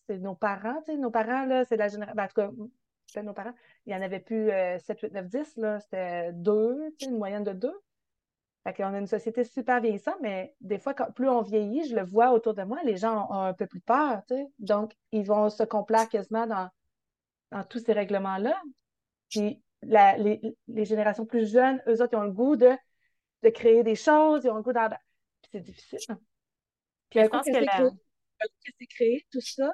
[0.06, 2.14] c'est nos parents, nos parents, là, c'est la génération.
[2.16, 2.50] Ben, en tout cas,
[3.06, 3.54] c'était nos parents.
[3.86, 4.50] Il n'y en avait plus
[4.80, 5.80] 7, 8, 9, 10, là.
[5.80, 7.80] C'était deux, une moyenne de deux.
[8.70, 12.04] Fait qu'on a une société super vieillissante, mais des fois, plus on vieillit, je le
[12.04, 14.46] vois autour de moi, les gens ont, un peu plus peur, tu sais.
[14.60, 16.68] Donc, ils vont se complaire quasiment dans,
[17.50, 18.60] dans tous ces règlements-là.
[19.28, 22.70] Puis, les, générations plus jeunes, eux autres, ils ont le goût de,
[23.42, 24.88] de créer des choses, ils ont le goût d'en...
[25.50, 25.98] c'est difficile.
[27.08, 27.52] Puis, je pense que,
[28.78, 29.72] c'est créé, tout ça,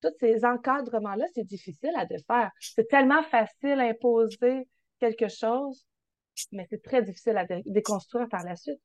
[0.00, 2.50] tous ces encadrements-là, c'est difficile à défaire.
[2.58, 4.66] C'est tellement facile à imposer
[4.98, 5.84] quelque chose,
[6.52, 8.80] mais c'est très difficile à déconstruire par la suite.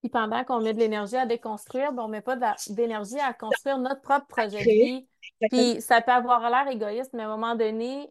[0.00, 2.36] Puis pendant qu'on met de l'énergie à déconstruire, ben on ne met pas
[2.68, 5.08] d'énergie à construire notre propre projet de vie.
[5.50, 8.08] Puis ça peut avoir l'air égoïste, mais à un moment donné,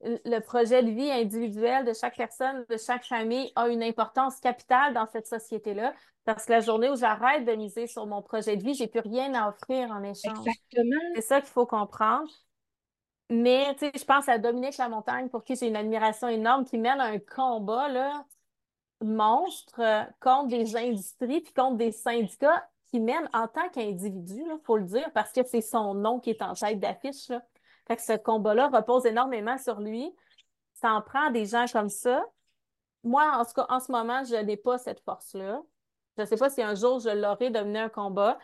[0.00, 4.94] le projet de vie individuel de chaque personne, de chaque famille a une importance capitale
[4.94, 5.92] dans cette société-là.
[6.24, 9.00] Parce que la journée où j'arrête de miser sur mon projet de vie, j'ai plus
[9.00, 10.38] rien à offrir en échange.
[10.46, 11.00] Exactement.
[11.16, 12.30] C'est ça qu'il faut comprendre.
[13.30, 16.78] Mais, tu sais, je pense à Dominique Lamontagne, pour qui j'ai une admiration énorme, qui
[16.78, 18.24] mène un combat, là,
[19.00, 24.60] monstre euh, contre des industries puis contre des syndicats qui mènent en tant qu'individu, il
[24.64, 27.30] faut le dire, parce que c'est son nom qui est en tête d'affiche.
[27.86, 30.10] Fait que ce combat-là repose énormément sur lui.
[30.74, 32.24] Ça en prend des gens comme ça.
[33.04, 35.62] Moi, en tout cas, en ce moment, je n'ai pas cette force-là.
[36.16, 38.38] Je ne sais pas si un jour je l'aurai de mener un combat.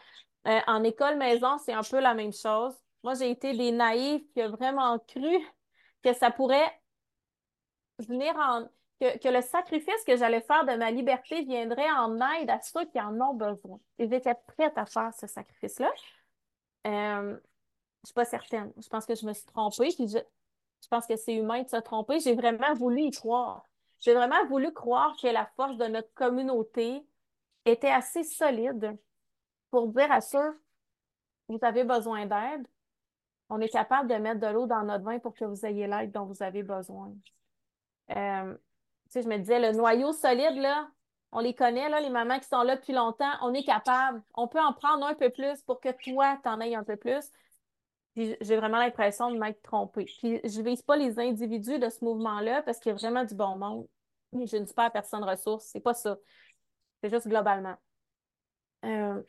[0.47, 2.75] Euh, en école maison, c'est un peu la même chose.
[3.05, 5.39] Moi, j'ai été des naïfs qui ont vraiment cru
[6.03, 6.81] que ça pourrait
[7.99, 8.67] venir en
[9.01, 13.01] que, le sacrifice que j'allais faire de ma liberté viendrait en aide à ceux qui
[13.01, 13.79] en ont besoin.
[13.99, 15.93] Et j'étais prête à faire ce sacrifice-là.
[16.87, 18.73] Euh, je ne suis pas certaine.
[18.81, 19.89] Je pense que je me suis trompée.
[19.95, 22.21] Puis je, pense que c'est humain de se tromper.
[22.21, 23.67] J'ai vraiment voulu y croire.
[24.01, 27.03] J'ai vraiment voulu croire que la force de notre communauté
[27.67, 28.97] était assez solide
[29.71, 30.59] pour dire à ceux
[31.49, 32.67] vous avez besoin d'aide,
[33.55, 36.11] on est capable de mettre de l'eau dans notre vin pour que vous ayez l'aide
[36.11, 37.13] dont vous avez besoin.
[38.11, 38.57] Euh,
[39.15, 40.89] je me disais, le noyau solide, là,
[41.31, 44.23] on les connaît, là, les mamans qui sont là depuis longtemps, on est capable.
[44.35, 47.31] On peut en prendre un peu plus pour que toi, t'en aies un peu plus.
[48.17, 50.05] J'ai vraiment l'impression de m'être trompée.
[50.05, 53.25] Puis je ne vise pas les individus de ce mouvement-là parce qu'il y a vraiment
[53.25, 53.87] du bon monde.
[54.33, 56.17] Je ne suis pas personne ressource, c'est pas ça.
[57.03, 57.77] C'est juste globalement.
[58.85, 59.23] Euh,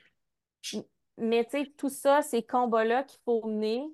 [1.18, 3.86] mais tu sais, tout ça, ces combats-là qu'il faut mener,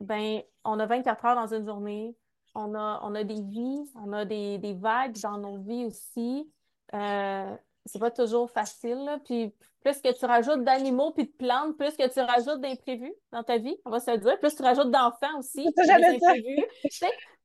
[0.00, 2.16] ben, on a 24 heures dans une journée
[2.54, 6.50] on a, on a des vies, on a des, vagues dans nos vies aussi.
[6.94, 9.20] Euh, c'est pas toujours facile.
[9.24, 9.52] Puis
[9.82, 13.58] plus que tu rajoutes d'animaux puis de plantes, plus que tu rajoutes d'imprévus dans ta
[13.58, 14.38] vie, on va se le dire.
[14.38, 16.64] Plus tu rajoutes d'enfants aussi, des imprévus.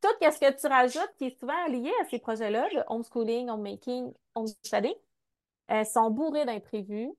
[0.01, 4.13] tout ce que tu rajoutes qui est souvent lié à ces projets-là, le homeschooling, homemaking,
[4.35, 4.95] homestudying,
[5.71, 7.12] euh, sont bourrés d'imprévus.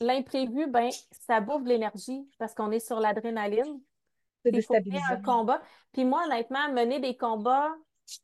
[0.00, 0.90] L'imprévu, ben,
[1.26, 3.80] ça bouffe de l'énergie parce qu'on est sur l'adrénaline.
[4.44, 5.60] C'est un combat.
[5.92, 7.74] Puis moi, honnêtement, mener des combats,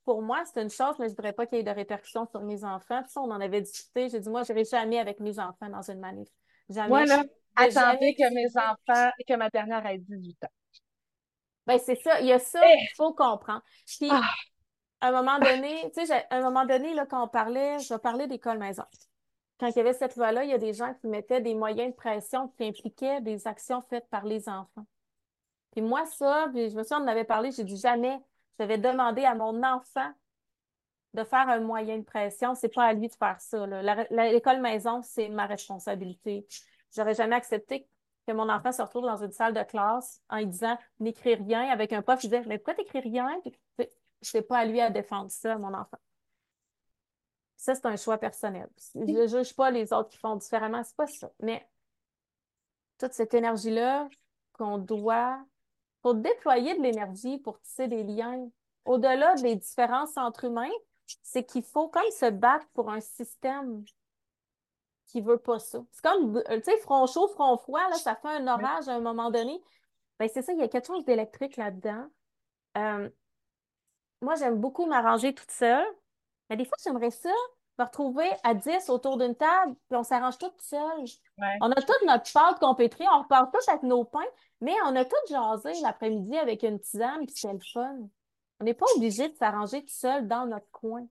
[0.04, 2.26] pour moi, c'est une chose, mais je ne voudrais pas qu'il y ait de répercussions
[2.26, 3.02] sur mes enfants.
[3.02, 4.08] Puis ça, on en avait discuté.
[4.08, 6.28] J'ai dit, moi, je n'irai jamais avec mes enfants dans une manif.
[6.68, 6.88] Jamais.
[6.88, 7.24] Moi, là,
[7.56, 10.48] attendez que mes enfants, que ma dernière ait 18 ans.
[11.66, 12.20] Ben, c'est ça.
[12.20, 12.78] Il y a ça eh!
[12.78, 13.62] qu'il faut comprendre.
[13.86, 14.22] Puis, ah!
[15.00, 17.92] à un moment donné, tu sais, à un moment donné, là, quand on parlait, je
[17.92, 18.84] vais parler d'école maison.
[19.58, 21.90] Quand il y avait cette loi-là, il y a des gens qui mettaient des moyens
[21.90, 24.86] de pression qui impliquaient des actions faites par les enfants.
[25.72, 28.18] Puis moi, ça, puis je me souviens, on en avait parlé, j'ai dit jamais,
[28.58, 30.12] je vais demander à mon enfant
[31.14, 32.54] de faire un moyen de pression.
[32.54, 33.66] C'est pas à lui de faire ça.
[34.10, 36.46] L'école maison, c'est ma responsabilité.
[36.94, 37.88] J'aurais jamais accepté
[38.26, 41.68] que mon enfant se retrouve dans une salle de classe en lui disant n'écris rien
[41.70, 43.40] avec un prof qui disait Mais pourquoi t'écris rien?
[44.20, 45.98] C'est pas à lui à défendre ça, mon enfant.
[47.56, 48.68] Ça, c'est un choix personnel.
[48.94, 51.30] Je ne juge pas les autres qui font différemment, c'est pas ça.
[51.40, 51.66] Mais
[52.98, 54.08] toute cette énergie-là
[54.52, 55.42] qu'on doit
[56.02, 58.48] pour déployer de l'énergie, pour tisser des liens,
[58.84, 60.70] au-delà des différences entre humains,
[61.22, 63.84] c'est qu'il faut comme se battre pour un système
[65.06, 65.84] qui veut pas ça.
[65.90, 68.94] C'est comme, euh, tu sais, front chaud, front froid, là, ça fait un orage à
[68.94, 69.60] un moment donné.
[70.18, 72.06] Ben, c'est ça, il y a quelque chose d'électrique là-dedans.
[72.78, 73.10] Euh,
[74.22, 75.86] moi, j'aime beaucoup m'arranger toute seule,
[76.48, 77.30] mais des fois, j'aimerais ça,
[77.80, 81.04] me retrouver à 10 autour d'une table, puis on s'arrange toutes seules.
[81.60, 84.20] On a toute notre pâte qu'on pétrit, on repart tous avec nos pains,
[84.60, 87.96] mais on a tout jasé l'après-midi avec une tisane, puis c'est le fun.
[88.60, 91.06] On n'est pas obligé de s'arranger tout seul dans notre coin.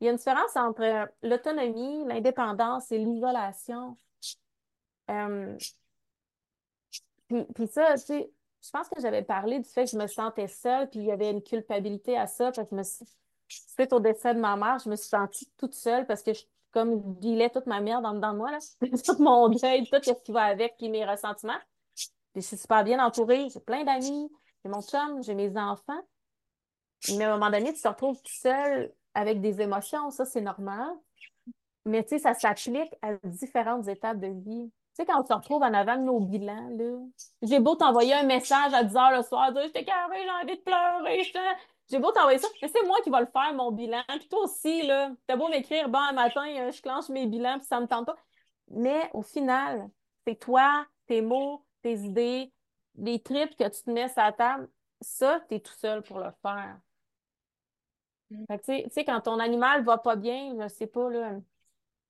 [0.00, 3.96] Il y a une différence entre l'autonomie, l'indépendance et l'isolation.
[5.10, 5.56] Euh,
[7.54, 8.30] puis, ça, tu sais,
[8.64, 11.12] je pense que j'avais parlé du fait que je me sentais seule, puis il y
[11.12, 12.82] avait une culpabilité à ça, parce que je me
[13.52, 16.42] suite au décès de ma mère, je me suis sentie toute seule parce que je
[16.72, 18.58] comme dilais toute ma merde dans, dedans de moi, là.
[19.04, 21.58] tout mon deuil, tout ce qui va avec, puis mes ressentiments
[22.34, 24.30] je suis super bien entourée, j'ai plein d'amis,
[24.64, 26.00] j'ai mon chum, j'ai mes enfants.
[27.16, 30.40] Mais à un moment donné, tu te retrouves tout seul avec des émotions, ça c'est
[30.40, 30.88] normal.
[31.84, 34.72] Mais tu sais, ça s'applique à différentes étapes de vie.
[34.94, 36.98] sais, quand on se retrouve en avant de nos bilans, là,
[37.42, 40.58] j'ai beau t'envoyer un message à 10 h le soir, dire j'étais carré, j'ai envie
[40.58, 41.22] de pleurer,
[41.92, 44.02] j'ai beau t'envoyer ça, mais c'est moi qui vais le faire, mon bilan.
[44.08, 47.58] Puis toi aussi, là, t'as beau m'écrire, bon, un matin, euh, je clenche mes bilans,
[47.58, 48.16] puis ça me tente pas.
[48.70, 49.90] Mais au final,
[50.26, 52.50] c'est toi, tes mots, tes idées,
[52.96, 54.70] les tripes que tu te mets à la table,
[55.02, 56.78] ça, tu es tout seul pour le faire.
[58.30, 58.44] Mm.
[58.64, 61.32] tu sais, quand ton animal va pas bien, je sais pas, là,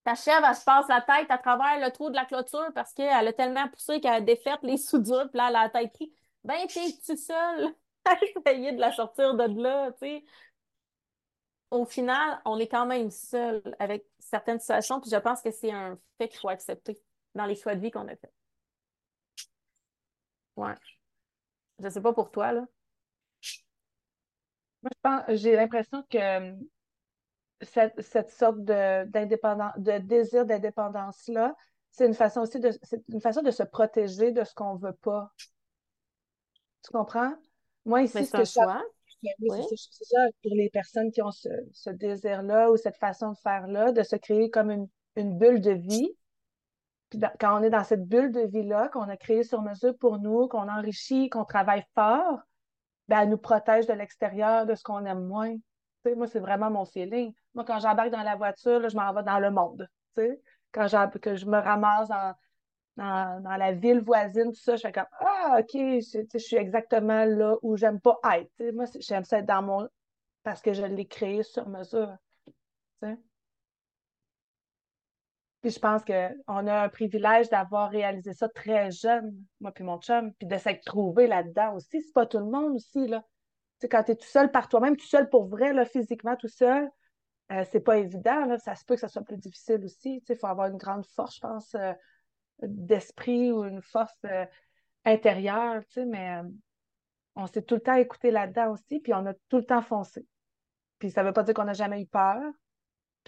[0.05, 2.93] ta chèvre, elle se passe la tête à travers le trou de la clôture parce
[2.93, 5.93] qu'elle a tellement poussé qu'elle a défait les soudures, puis là, elle a la tête
[5.93, 6.13] prise.
[6.45, 10.25] Ben, t'es tout seul à essayer de la sortir de là, tu sais.
[11.71, 15.73] Au final, on est quand même seul avec certaines situations, puis je pense que c'est
[15.73, 17.01] un fait qu'il faut accepter
[17.35, 18.33] dans les choix de vie qu'on a fait.
[20.57, 20.75] Ouais.
[21.79, 22.67] Je sais pas pour toi, là.
[24.83, 26.55] Moi, je pense, j'ai l'impression que euh,
[27.63, 31.55] cette, sorte de, de désir d'indépendance-là,
[31.91, 32.71] c'est une façon aussi de,
[33.09, 35.31] une façon de se protéger de ce qu'on veut pas.
[36.83, 37.35] Tu comprends?
[37.85, 38.53] Moi, ici, ce que je
[39.23, 43.37] ben oui, c'est ça, pour les personnes qui ont ce, désir-là ou cette façon de
[43.37, 46.11] faire-là, de se créer comme une, une bulle de vie.
[47.09, 50.19] Puis quand on est dans cette bulle de vie-là, qu'on a créée sur mesure pour
[50.19, 52.41] nous, qu'on enrichit, qu'on travaille fort,
[53.09, 55.55] ben, elle nous protège de l'extérieur, de ce qu'on aime moins.
[56.17, 57.33] moi, c'est vraiment mon feeling.
[57.55, 59.89] Moi, quand j'embarque dans la voiture, je m'en vais dans le monde.
[60.73, 60.89] Quand
[61.21, 62.35] que je me ramasse dans,
[62.97, 67.25] dans, la ville voisine, tout ça, je fais comme Ah, OK, je, je suis exactement
[67.25, 68.51] là où j'aime pas être.
[68.75, 69.89] moi, j'aime ça être dans mon.
[70.43, 72.17] parce que je l'ai créé sur mesure.
[75.63, 79.99] Puis je pense qu'on a un privilège d'avoir réalisé ça très jeune, moi puis mon
[80.01, 82.03] chum, puis de s'être trouvé là-dedans aussi.
[82.03, 83.25] C'est pas tout le monde aussi, là.
[83.91, 86.89] Quand tu es tout seul par toi-même, tout seul pour vrai, là, physiquement tout seul,
[87.53, 88.59] euh, c'est pas évident, là.
[88.59, 90.23] Ça se peut que ça soit plus difficile aussi.
[90.29, 91.93] Il faut avoir une grande force, je pense, euh,
[92.63, 94.47] d'esprit ou une force euh,
[95.05, 96.41] intérieure, tu sais, mais
[97.35, 100.27] on s'est tout le temps écouté là-dedans aussi, puis on a tout le temps foncé.
[100.99, 102.41] Puis ça veut pas dire qu'on n'a jamais eu peur,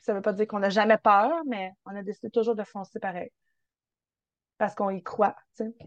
[0.02, 2.64] ça ne veut pas dire qu'on n'a jamais peur, mais on a décidé toujours de
[2.64, 3.30] foncer pareil.
[4.58, 5.34] Parce qu'on y croit,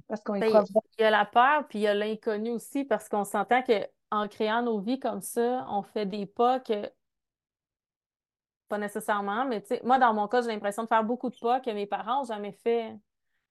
[0.07, 0.63] parce qu'on y ben, croit.
[0.97, 4.27] Il y a la peur, puis il y a l'inconnu aussi, parce qu'on s'entend qu'en
[4.27, 6.91] créant nos vies comme ça, on fait des pas que
[8.67, 11.37] pas nécessairement, mais tu sais, moi, dans mon cas, j'ai l'impression de faire beaucoup de
[11.39, 12.93] pas que mes parents n'ont jamais fait,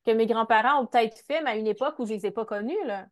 [0.07, 2.31] que mes grands-parents ont peut-être fait, mais à une époque où je ne les ai
[2.31, 3.07] pas connus, là.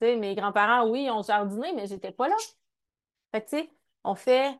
[0.00, 2.36] Mes grands-parents, oui, ont jardiné, mais j'étais pas là.
[3.32, 3.70] Fait tu sais,
[4.04, 4.56] on fait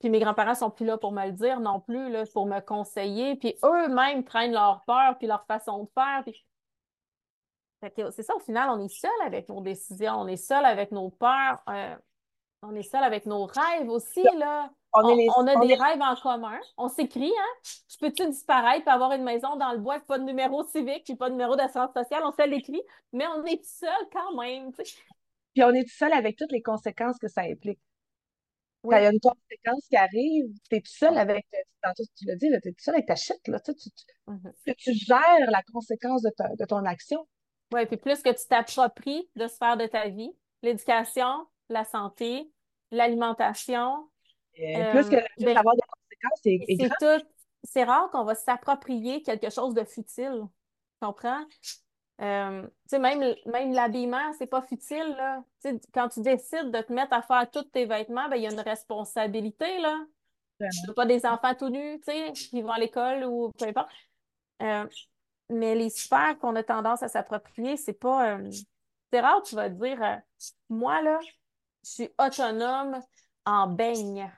[0.00, 2.60] puis mes grands-parents sont plus là pour me le dire non plus, là, pour me
[2.60, 3.36] conseiller.
[3.36, 6.22] Puis eux-mêmes prennent leur peur puis leur façon de faire.
[6.24, 6.44] Puis...
[7.82, 11.10] C'est ça, au final, on est seul avec nos décisions, on est seul avec nos
[11.10, 11.96] peurs, euh,
[12.62, 14.70] on est seul avec nos rêves aussi, là.
[14.92, 16.58] On, a des rêves en commun.
[16.76, 17.70] On s'écrit, hein?
[17.88, 21.14] Je peux-tu disparaître et avoir une maison dans le bois pas de numéro civique puis
[21.14, 22.22] pas de numéro d'assurance sociale?
[22.24, 24.72] On se l'écrit, mais on est seul quand même.
[24.72, 27.78] Puis on est seul avec toutes les conséquences que ça implique.
[28.82, 32.36] Quand il y a une conséquence qui arrive, tu es tout seul avec, tu l'as
[32.36, 33.90] dit, tu es tout seul avec ta chute, là, tu, tu,
[34.26, 34.74] mm-hmm.
[34.76, 37.28] tu, gères la conséquence de, de ton action.
[37.72, 42.50] Oui, puis plus que tu t'appropries de sphère de ta vie, l'éducation, la santé,
[42.90, 44.08] l'alimentation.
[44.60, 47.26] Euh, plus que ben, avoir des conséquences, c'est tout.
[47.62, 50.42] C'est rare qu'on va s'approprier quelque chose de futile.
[50.44, 51.44] Tu comprends?
[52.20, 55.42] Euh, même, même l'habillement, c'est pas futile, là.
[55.94, 58.50] quand tu décides de te mettre à faire tous tes vêtements, ben, il y a
[58.50, 59.96] une responsabilité, là.
[60.60, 63.88] Tu pas des enfants tout nus, tu sais, qui vont à l'école ou peu importe.
[64.60, 64.86] Euh,
[65.48, 68.36] mais les sphères qu'on a tendance à s'approprier, c'est pas.
[68.36, 68.50] Euh,
[69.10, 70.20] c'est rare, tu vas te dire,
[70.68, 71.18] moi, là,
[71.84, 73.00] je suis autonome
[73.46, 74.30] en beignes.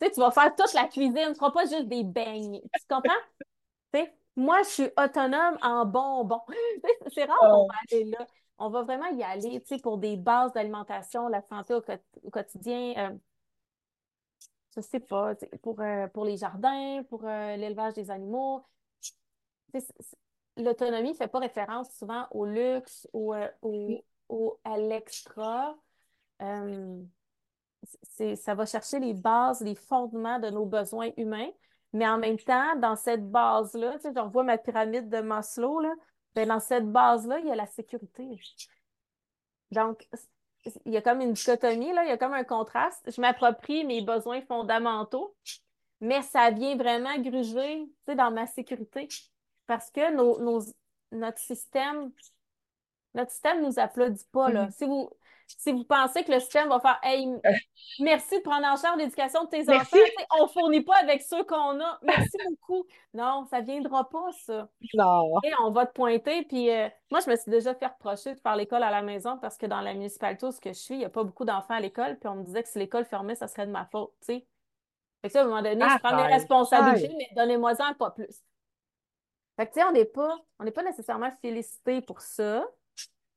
[0.00, 2.60] Tu sais, tu vas faire toute la cuisine, tu ne feras pas juste des beignes.
[2.60, 3.12] Tu comprends?
[3.92, 6.40] tu sais, moi, je suis autonome en bonbons.
[7.14, 8.26] C'est rare qu'on va aller là.
[8.58, 11.82] On va vraiment y aller, tu sais, pour des bases d'alimentation, la santé au,
[12.30, 12.94] quotidien.
[12.94, 13.18] Je euh,
[14.76, 18.64] je sais pas, pour, euh, pour les jardins, pour euh, l'élevage des animaux.
[20.56, 23.34] L'autonomie ne fait pas référence souvent au luxe ou,
[24.28, 25.76] au, à l'extra.
[26.40, 26.94] Ça
[28.54, 31.50] va chercher les bases, les fondements de nos besoins humains.
[31.92, 35.80] Mais en même temps, dans cette base-là, tu sais, je revois ma pyramide de Maslow,
[35.80, 35.94] là,
[36.34, 38.40] ben, dans cette base-là, il y a la sécurité.
[39.70, 40.08] Donc,
[40.84, 43.08] il y a comme une dichotomie, là, il y a comme un contraste.
[43.10, 45.36] Je m'approprie mes besoins fondamentaux,
[46.00, 49.06] mais ça vient vraiment gruger tu sais, dans ma sécurité.
[49.66, 50.60] Parce que nos,
[51.12, 52.10] notre système
[53.14, 54.50] notre système nous applaudit pas.
[54.50, 54.66] Là.
[54.66, 54.72] Mm-hmm.
[54.72, 55.10] Si vous,
[55.46, 57.28] si vous pensez que le système va faire Hey,
[58.00, 59.96] merci de prendre en charge l'éducation de tes enfants,
[60.38, 61.98] on ne fournit pas avec ceux qu'on a.
[62.02, 62.86] Merci beaucoup.
[63.12, 64.68] Non, ça ne viendra pas, ça.
[64.94, 65.38] Non.
[65.44, 66.42] Et on va te pointer.
[66.44, 69.38] Puis euh, moi, je me suis déjà fait reprocher de faire l'école à la maison
[69.38, 71.80] parce que dans la municipalité où je suis, il n'y a pas beaucoup d'enfants à
[71.80, 72.18] l'école.
[72.18, 74.12] Puis on me disait que si l'école fermait, ça serait de ma faute.
[75.24, 78.42] Fait que ça, à un moment donné, je prends mes responsabilités, mais donnez-moi-en pas plus.
[79.56, 82.66] Fait que, tu sais, on n'est pas, on n'est pas nécessairement félicité pour ça.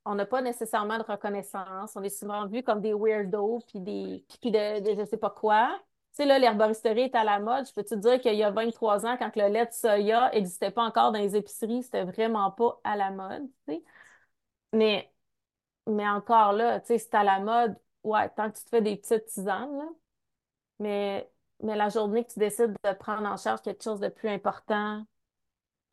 [0.07, 1.95] On n'a pas nécessairement de reconnaissance.
[1.95, 5.29] On est souvent vu comme des weirdos, puis des, puis de, de, je sais pas
[5.31, 5.77] quoi.
[6.15, 7.67] Tu sais, là, l'herboristerie est à la mode.
[7.67, 10.71] Je peux te dire qu'il y a 23 ans, quand le lait de soya n'existait
[10.71, 13.83] pas encore dans les épiceries, c'était vraiment pas à la mode, tu sais?
[14.73, 15.11] Mais,
[15.87, 18.81] mais encore là, tu sais, c'est à la mode, ouais, tant que tu te fais
[18.83, 19.85] des petites tisanes, là.
[20.79, 21.31] Mais,
[21.63, 25.05] mais la journée que tu décides de prendre en charge quelque chose de plus important,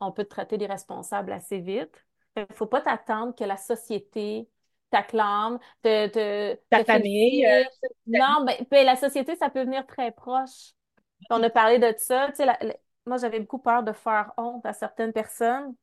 [0.01, 2.05] on peut te traiter des responsables assez vite.
[2.35, 4.49] Il ne faut pas t'attendre que la société
[4.91, 7.45] t'acclame, te, Ta famille.
[7.45, 7.63] Euh,
[8.07, 10.73] non, ben, ben, la société, ça peut venir très proche.
[11.29, 12.29] On a parlé de ça.
[13.05, 15.73] moi, j'avais beaucoup peur de faire honte à certaines personnes.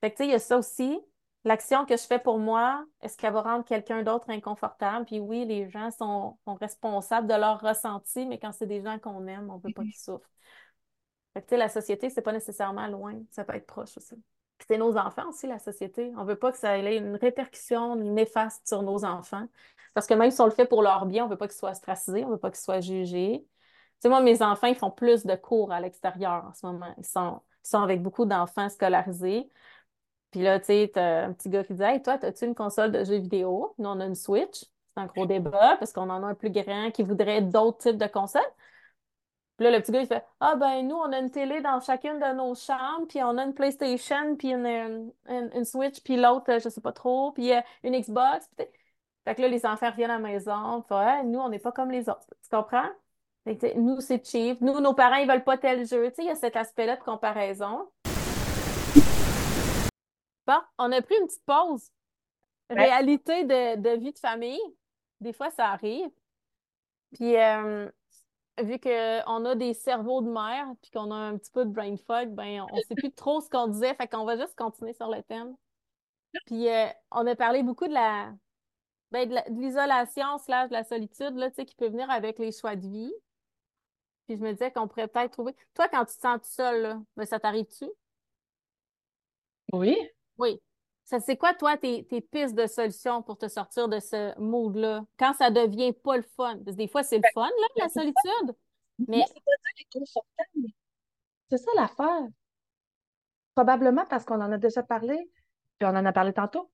[0.00, 0.98] Fait que, il y a ça aussi.
[1.44, 5.04] L'action que je fais pour moi, est-ce qu'elle va rendre quelqu'un d'autre inconfortable?
[5.04, 9.26] Puis oui, les gens sont, responsables de leur ressenti, mais quand c'est des gens qu'on
[9.28, 10.28] aime, on ne veut pas qu'ils souffrent
[11.50, 14.14] la société, c'est pas nécessairement loin, ça peut être proche aussi.
[14.66, 16.12] C'est nos enfants aussi, la société.
[16.16, 19.46] On veut pas que ça ait une répercussion néfaste sur nos enfants.
[19.94, 21.70] Parce que même si on le fait pour leur bien, on veut pas qu'ils soient
[21.70, 23.46] ostracisés, on veut pas qu'ils soient jugés.
[23.46, 26.94] Tu sais, moi, mes enfants, ils font plus de cours à l'extérieur en ce moment.
[26.98, 29.48] Ils sont, sont avec beaucoup d'enfants scolarisés.
[30.30, 32.92] Puis là, tu sais, t'as un petit gars qui dit Hey, toi, as-tu une console
[32.92, 33.74] de jeux vidéo?
[33.78, 34.60] Nous, on a une Switch.
[34.60, 37.98] C'est un gros débat parce qu'on en a un plus grand qui voudrait d'autres types
[37.98, 38.42] de consoles.
[39.56, 41.80] Puis là, le petit gars, il fait Ah, ben, nous, on a une télé dans
[41.80, 46.58] chacune de nos chambres, puis on a une PlayStation, puis une, une, Switch, puis l'autre,
[46.58, 48.48] je sais pas trop, puis euh, une Xbox.
[49.24, 50.82] fait que là, les enfants reviennent à la maison.
[50.88, 52.26] Fait, nous, on n'est pas comme les autres.
[52.42, 52.88] Tu comprends?
[53.76, 54.60] nous, c'est cheap.
[54.60, 56.08] Nous, nos parents, ils veulent pas tel jeu.
[56.08, 57.88] Tu sais, il y a cet aspect-là de comparaison.
[60.46, 61.90] Bon, on a pris une petite pause.
[62.68, 64.60] Réalité de, de vie de famille.
[65.20, 66.10] Des fois, ça arrive.
[67.12, 67.88] Puis, euh,
[68.62, 71.96] vu qu'on a des cerveaux de mer puis qu'on a un petit peu de brain
[71.96, 74.94] fog, ben on ne sait plus trop ce qu'on disait, fait qu'on va juste continuer
[74.94, 75.54] sur le thème.
[76.46, 78.32] Puis euh, on a parlé beaucoup de la
[79.10, 82.86] ben, de l'isolation slash de la solitude là, qui peut venir avec les choix de
[82.86, 83.12] vie.
[84.26, 85.54] Puis je me disais qu'on pourrait peut-être trouver.
[85.74, 87.86] Toi, quand tu te sens tout seul, là, ben, ça t'arrive-tu?
[89.72, 89.96] Oui.
[90.38, 90.60] Oui.
[91.06, 95.04] Ça, c'est quoi, toi, tes, pistes de solution pour te sortir de ce mood-là?
[95.16, 96.58] Quand ça devient pas le fun?
[96.64, 98.56] Parce que des fois, c'est le ben, fun, là, la solitude.
[99.06, 99.22] Mais.
[99.28, 100.72] c'est pas confortable.
[101.48, 102.26] C'est ça l'affaire.
[103.54, 105.30] Probablement parce qu'on en a déjà parlé,
[105.78, 106.72] puis on en a parlé tantôt.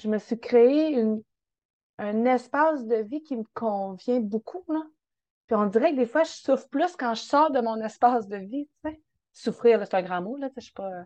[0.00, 1.20] Je me suis créé une,
[1.98, 4.82] un espace de vie qui me convient beaucoup, là.
[5.48, 8.28] Puis on dirait que des fois, je souffre plus quand je sors de mon espace
[8.28, 8.68] de vie.
[9.32, 11.04] Souffrir, c'est un grand mot, là, je suis pas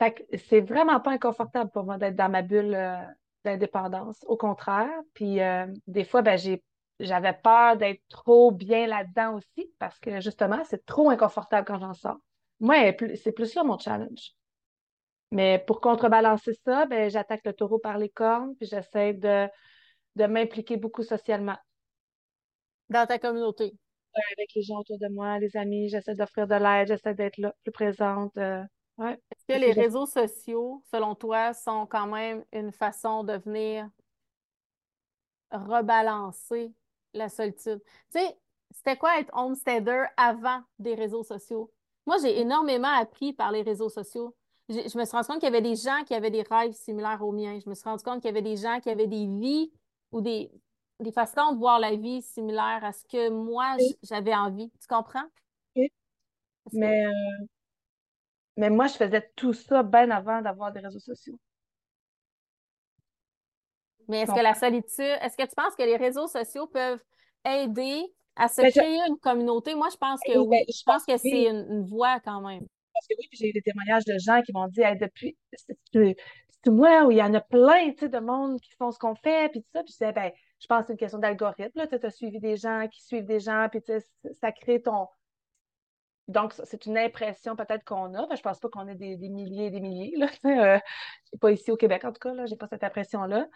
[0.00, 2.96] fait que c'est vraiment pas inconfortable pour moi d'être dans ma bulle euh,
[3.44, 4.24] d'indépendance.
[4.26, 4.90] Au contraire.
[5.12, 6.64] Puis euh, des fois, ben, j'ai,
[6.98, 11.92] j'avais peur d'être trop bien là-dedans aussi parce que justement, c'est trop inconfortable quand j'en
[11.92, 12.18] sors.
[12.60, 14.32] Moi, c'est plus ça mon challenge.
[15.32, 19.48] Mais pour contrebalancer ça, ben, j'attaque le taureau par les cornes, puis j'essaie de,
[20.16, 21.56] de m'impliquer beaucoup socialement.
[22.88, 23.74] Dans ta communauté?
[24.36, 27.54] avec les gens autour de moi, les amis, j'essaie d'offrir de l'aide, j'essaie d'être là,
[27.62, 28.36] plus présente.
[28.38, 28.64] Euh,
[29.08, 33.88] est-ce que les réseaux sociaux, selon toi, sont quand même une façon de venir
[35.50, 36.72] rebalancer
[37.14, 37.80] la solitude?
[38.12, 38.38] Tu sais,
[38.70, 41.72] c'était quoi être homesteader avant des réseaux sociaux?
[42.06, 44.34] Moi, j'ai énormément appris par les réseaux sociaux.
[44.68, 47.22] Je, me suis rendu compte qu'il y avait des gens qui avaient des rêves similaires
[47.22, 47.58] aux miens.
[47.58, 49.72] Je me suis rendu compte qu'il y avait des gens qui avaient des vies
[50.12, 50.50] ou des,
[51.00, 54.70] des façons de voir la vie similaires à ce que moi, j'avais envie.
[54.80, 55.24] Tu comprends?
[55.74, 55.90] Oui.
[56.72, 57.46] Mais euh,
[58.56, 61.38] mais moi, je faisais tout ça bien avant d'avoir des réseaux sociaux.
[64.08, 67.00] Mais est-ce que la solitude, est-ce que tu penses que les réseaux sociaux peuvent
[67.44, 68.02] aider
[68.34, 69.74] à se ben, créer une communauté?
[69.74, 70.48] Moi, je pense que oui.
[70.48, 72.66] Ben, je, pense, que c'est une, voie quand même.
[72.92, 75.36] Parce que oui, puis j'ai eu des témoignages de gens qui m'ont dit depuis
[76.62, 79.48] c'est moi où il y en a plein de monde qui font ce qu'on fait,
[79.50, 79.82] puis tout ça.
[79.82, 81.86] Puis je disais, ben, je pense que c'est une question d'algorithme.
[81.86, 83.80] Tu as suivi des gens qui suivent des gens, puis
[84.40, 85.06] ça crée ton,
[86.30, 88.26] donc, c'est une impression peut-être qu'on a.
[88.30, 90.14] Je je pense pas qu'on ait des, milliers et des milliers.
[90.16, 90.26] Là.
[90.44, 90.78] Euh,
[91.40, 92.34] pas ici au Québec, en tout cas.
[92.46, 93.46] Je n'ai pas cette impression-là.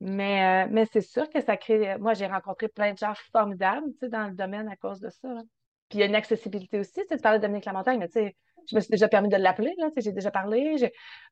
[0.00, 1.96] Mais, euh, mais c'est sûr que ça crée.
[1.98, 5.28] Moi, j'ai rencontré plein de gens formidables dans le domaine à cause de ça.
[5.88, 7.00] Puis il y a une accessibilité aussi.
[7.10, 8.36] Tu parlais de Dominique Lamontagne, mais tu sais,
[8.68, 9.74] je me suis déjà permis de l'appeler.
[9.96, 10.76] J'ai déjà parlé.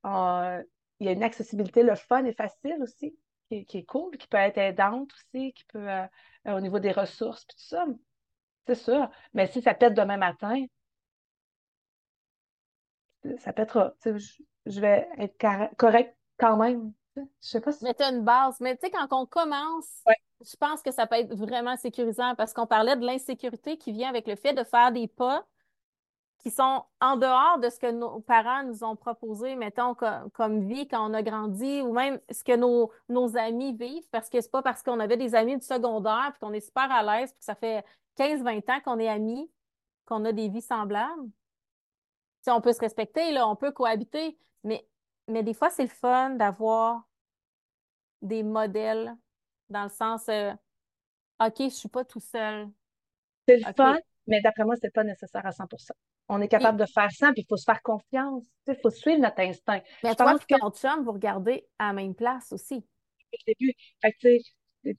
[0.07, 0.63] Euh,
[1.01, 3.17] il y a une accessibilité, le fun est facile aussi.
[3.51, 6.07] qui, est cool, qui peut être aidante aussi, qui peut, euh,
[6.47, 7.87] au niveau des ressources, puis tout ça.
[8.67, 9.09] C'est sûr.
[9.33, 10.65] Mais si ça pète demain matin,
[13.39, 13.95] ça pètera.
[14.05, 14.19] Je,
[14.67, 15.37] je vais être
[15.77, 16.93] correct quand même.
[17.17, 17.85] Je sais pas si...
[17.85, 18.59] Mais tu as une base.
[18.61, 20.03] Mais tu sais, quand on commence,
[20.41, 24.09] je pense que ça peut être vraiment sécurisant parce qu'on parlait de l'insécurité qui vient
[24.09, 25.47] avec le fait de faire des pas
[26.39, 30.87] qui sont en dehors de ce que nos parents nous ont proposé, mettons, comme, vie
[30.87, 34.51] quand on a grandi, ou même ce que nos, nos amis vivent, parce que c'est
[34.51, 37.39] pas parce qu'on avait des amis du secondaire, puis qu'on est super à l'aise, puis
[37.39, 37.83] que ça fait
[38.17, 39.51] 15-20 ans qu'on est amis,
[40.07, 41.31] qu'on a des vies semblables.
[42.47, 44.87] On peut se respecter, là, on peut cohabiter, mais,
[45.29, 47.09] mais des fois, c'est le fun d'avoir
[48.21, 49.17] des modèles
[49.71, 50.53] dans le sens, euh,
[51.41, 52.69] OK, je suis pas tout seul.
[53.49, 53.97] C'est le fun,
[54.27, 55.93] mais d'après moi, c'est pas nécessaire à 100%
[56.29, 58.45] on est capable de faire ça, puis il faut se faire confiance.
[58.67, 59.81] Il faut suivre notre instinct.
[60.03, 62.77] Mais je toi, pense que ton chum, vous regardez à la même place aussi.
[62.77, 63.75] Depuis le début.
[64.01, 64.29] Fait que,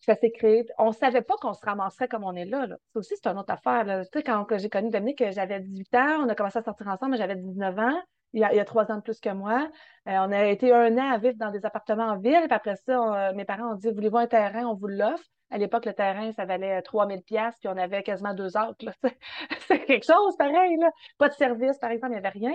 [0.02, 0.66] ça s'est créé.
[0.78, 2.66] On ne savait pas qu'on se ramasserait comme on est là.
[2.68, 2.78] là.
[2.94, 3.86] Ça aussi, c'est une autre affaire.
[4.12, 7.18] Tu sais, quand j'ai connu Dominique, j'avais 18 ans, on a commencé à sortir ensemble,
[7.18, 8.02] j'avais 19 ans.
[8.34, 9.70] Il y, a, trois ans de plus que moi.
[10.10, 12.42] Euh, on a été un an à vivre dans des appartements en ville.
[12.44, 14.66] Puis après ça, mes parents ont dit Voulez-vous un terrain?
[14.66, 15.24] On vous l'offre.
[15.52, 18.84] À l'époque, le terrain, ça valait 3000 pièces puis on avait quasiment deux autres.
[19.68, 20.76] C'est quelque chose pareil.
[20.78, 20.90] Là.
[21.18, 22.54] Pas de service, par exemple, il n'y avait rien.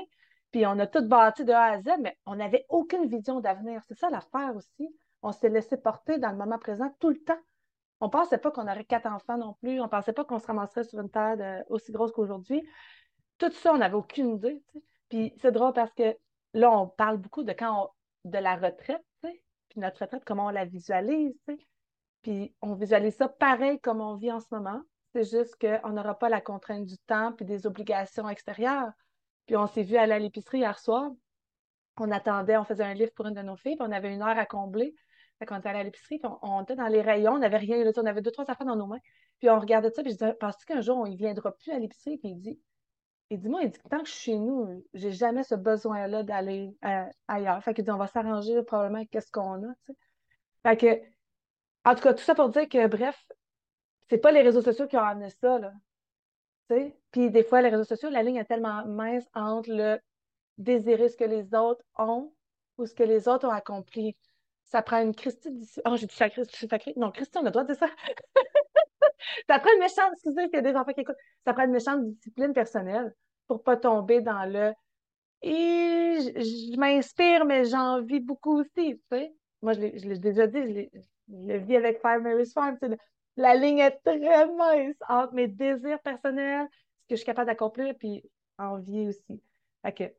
[0.50, 3.80] Puis on a tout bâti de A à Z, mais on n'avait aucune vision d'avenir.
[3.86, 4.94] C'est ça l'affaire aussi.
[5.22, 7.40] On s'est laissé porter dans le moment présent tout le temps.
[8.00, 9.80] On ne pensait pas qu'on aurait quatre enfants non plus.
[9.80, 12.66] On ne pensait pas qu'on se ramasserait sur une terre aussi grosse qu'aujourd'hui.
[13.38, 14.62] Tout ça, on n'avait aucune idée.
[15.08, 16.16] Puis c'est drôle parce que
[16.54, 17.90] là, on parle beaucoup de quand
[18.24, 21.34] de la retraite, puis notre retraite, comment on la visualise.
[22.22, 24.82] Puis on visualise ça pareil comme on vit en ce moment.
[25.14, 28.90] C'est juste qu'on n'aura pas la contrainte du temps puis des obligations extérieures.
[29.46, 31.10] Puis on s'est vu aller à l'épicerie hier soir.
[31.96, 34.22] On attendait, on faisait un livre pour une de nos filles, puis on avait une
[34.22, 34.94] heure à combler.
[35.40, 37.90] Fait qu'on était allé à l'épicerie, puis on, était dans les rayons, on n'avait rien,
[37.96, 39.00] on avait deux, trois affaires dans nos mains.
[39.40, 41.78] Puis on regardait ça, puis je disais, penses-tu qu'un jour, on ne viendra plus à
[41.78, 42.18] l'épicerie?
[42.18, 42.60] Puis il dit,
[43.30, 46.22] il dit, moi, il dit, tant que je suis chez nous, j'ai jamais ce besoin-là
[46.22, 47.64] d'aller euh, ailleurs.
[47.64, 49.74] Fait qu'il dit, on va s'arranger probablement avec ce qu'on a,
[50.62, 51.00] Fait que
[51.84, 53.26] en tout cas, tout ça pour dire que, bref,
[54.08, 55.72] c'est pas les réseaux sociaux qui ont amené ça, là.
[57.10, 59.98] Puis des fois, les réseaux sociaux, la ligne est tellement mince entre le
[60.58, 62.32] désirer ce que les autres ont
[62.78, 64.16] ou ce que les autres ont accompli.
[64.70, 66.68] Ça prend une Christine Oh, j'ai dit ça, Christine.
[66.96, 67.88] Non, Christine, on a le droit de dire ça.
[69.48, 71.16] ça prend une méchante, excusez, il y a des enfants qui écoutent.
[71.44, 73.14] Ça prend une méchante discipline personnelle
[73.48, 74.72] pour pas tomber dans le
[75.42, 79.32] et je, m'inspire, mais j'en vis beaucoup aussi, tu sais.
[79.62, 82.78] Moi, je l'ai déjà dit, je le vis avec Five Mary's Farm.
[83.36, 86.68] La ligne est très mince entre mes désirs personnels,
[87.02, 88.22] ce que je suis capable d'accomplir, puis
[88.58, 89.42] envie aussi.
[89.82, 90.14] Fait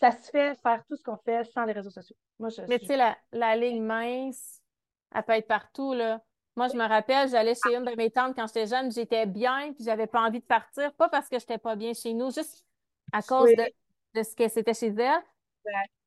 [0.00, 2.16] ça, se fait faire tout ce qu'on fait sans les réseaux sociaux.
[2.38, 4.60] Moi, je, Mais tu sais, la, ligne mince,
[5.14, 6.20] elle peut être partout, là.
[6.56, 9.72] Moi, je me rappelle, j'allais chez une de mes tantes quand j'étais jeune, j'étais bien,
[9.72, 12.32] puis j'avais pas envie de partir, pas parce que je n'étais pas bien chez nous,
[12.32, 12.64] juste
[13.12, 13.50] à cause
[14.14, 15.22] de, ce que c'était chez elle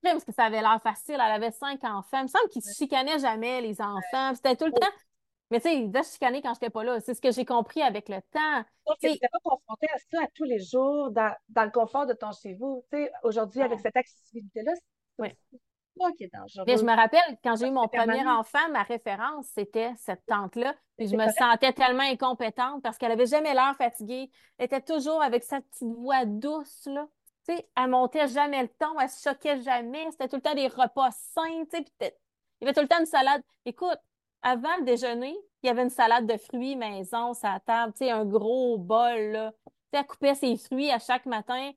[0.04, 1.16] parce que ça avait l'air facile.
[1.16, 2.20] Elle avait cinq enfants.
[2.20, 4.34] Il me semble qu'ils ne se chicanaient jamais, les enfants.
[4.36, 4.88] C'était tout le temps.
[5.52, 7.00] Mais tu sais, devaient se chicaner quand je n'étais pas là.
[7.02, 8.64] C'est ce que j'ai compris avec le temps.
[9.00, 12.14] Tu n'étais pas confronté à ça à tous les jours, dans, dans le confort de
[12.14, 12.86] ton chez vous.
[13.24, 14.72] Aujourd'hui, avec cette accessibilité-là,
[15.20, 15.38] c'est
[15.98, 16.64] moi qui est dangereux.
[16.66, 20.74] Mais je me rappelle, quand j'ai eu mon premier enfant, ma référence, c'était cette tante-là.
[20.98, 24.32] Je me sentais tellement incompétente parce qu'elle n'avait jamais l'air fatiguée.
[24.58, 27.08] Elle était toujours avec sa petite voix douce, là.
[27.46, 30.10] Tu sais, elle montait jamais le ton, elle se choquait jamais.
[30.12, 32.16] C'était tout le temps des repas sains, tu sais.
[32.62, 33.42] Il y avait tout le temps une salade.
[33.66, 33.98] Écoute,
[34.42, 38.12] avant le déjeuner, il y avait une salade de fruits maison la table, tu sais,
[38.12, 39.52] un gros bol, là.
[39.52, 41.72] Tu sais, elle coupait ses fruits à chaque matin.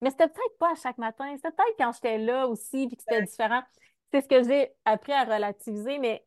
[0.00, 1.32] Mais c'était peut-être pas à chaque matin.
[1.36, 3.62] C'était peut-être quand j'étais là aussi, puis que c'était différent.
[4.12, 6.26] C'est ce que j'ai appris à relativiser, mais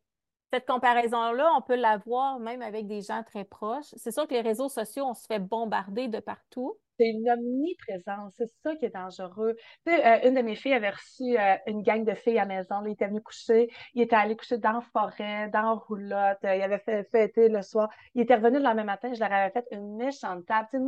[0.52, 3.92] cette comparaison-là, on peut l'avoir même avec des gens très proches.
[3.96, 8.34] C'est sûr que les réseaux sociaux, on se fait bombarder de partout c'est une omniprésence.
[8.36, 9.54] C'est ça qui est dangereux.
[9.86, 12.44] Tu sais, euh, une de mes filles avait reçu euh, une gang de filles à
[12.44, 12.82] la maison.
[12.84, 13.68] il était venu coucher.
[13.94, 16.38] Il était allé coucher dans la forêt, dans la roulotte.
[16.42, 17.88] il avait fait fêter le soir.
[18.14, 19.12] Il était revenu le lendemain matin.
[19.12, 20.68] Je leur avais fait une méchante table.
[20.72, 20.78] Tu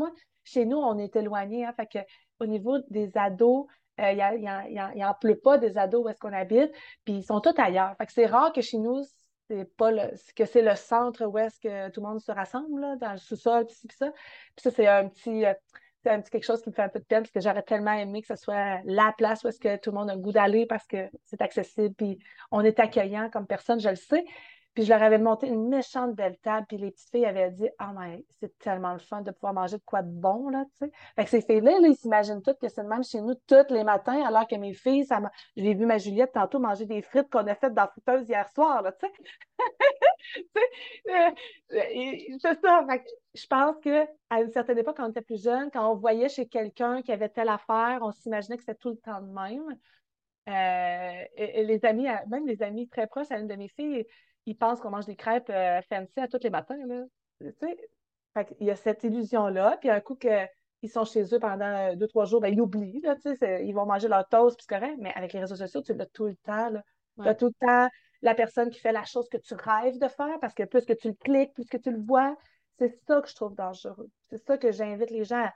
[0.44, 1.66] chez nous, on est éloignés.
[1.66, 1.98] Hein, fait que,
[2.40, 3.66] au niveau des ados,
[4.00, 6.72] euh, il n'en pleut pas des ados où est-ce qu'on habite.
[7.04, 7.94] Puis ils sont tous ailleurs.
[7.98, 9.02] Fait que c'est rare que chez nous,
[9.48, 12.80] c'est pas le, que c'est le centre où est-ce que tout le monde se rassemble,
[12.80, 14.10] là, dans le sous-sol, puis ça.
[14.10, 15.44] Puis ça, c'est un petit
[16.02, 17.62] c'est un petit quelque chose qui me fait un peu de peine parce que j'aurais
[17.62, 20.20] tellement aimé que ce soit la place où est-ce que tout le monde a le
[20.20, 22.18] goût d'aller parce que c'est accessible puis
[22.50, 24.24] on est accueillant comme personne, je le sais.
[24.78, 27.68] Puis je leur avais monté une méchante belle table, puis les petites filles avaient dit
[27.80, 30.86] «Oh my, c'est tellement le fun de pouvoir manger de quoi de bon, là, tu
[30.86, 33.74] sais.» Fait que ces filles-là, ils s'imaginent toutes que c'est le même chez nous tous
[33.74, 35.20] les matins, alors que mes filles, ça
[35.56, 38.48] j'ai vu ma Juliette tantôt manger des frites qu'on a faites dans la fouteuse hier
[38.50, 39.12] soir, là, tu sais.
[41.08, 41.30] Euh,
[41.70, 42.86] c'est ça.
[43.34, 44.06] je pense qu'à
[44.40, 47.30] une certaine époque, quand on était plus jeune, quand on voyait chez quelqu'un qui avait
[47.30, 49.76] telle affaire, on s'imaginait que c'était tout le temps de même.
[50.48, 54.06] Euh, et, les amis, même les amis très proches à une de mes filles,
[54.48, 56.78] ils pensent qu'on mange des crêpes euh, fancy à tous les matins.
[56.86, 57.04] Là.
[58.60, 59.76] il y a cette illusion-là.
[59.80, 63.02] Puis un coup qu'ils sont chez eux pendant deux, trois jours, ben, ils oublient.
[63.02, 63.16] Là,
[63.60, 64.96] ils vont manger leur toast, puis c'est correct.
[65.00, 66.70] Mais avec les réseaux sociaux, tu l'as tout le temps.
[67.20, 67.88] Tu as tout le temps
[68.22, 70.92] la personne qui fait la chose que tu rêves de faire parce que plus que
[70.92, 72.36] tu le cliques, plus que tu le vois.
[72.78, 74.08] C'est ça que je trouve dangereux.
[74.30, 75.52] C'est ça que j'invite les gens à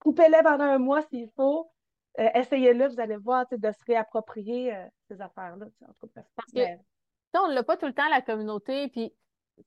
[0.00, 1.70] couper-les pendant un mois s'il faut.
[2.20, 5.66] Euh, essayez-le, vous allez voir de se réapproprier euh, ces affaires-là.
[6.36, 6.60] Parce que
[7.42, 8.88] on l'a pas tout le temps, la communauté.
[8.88, 9.12] Puis,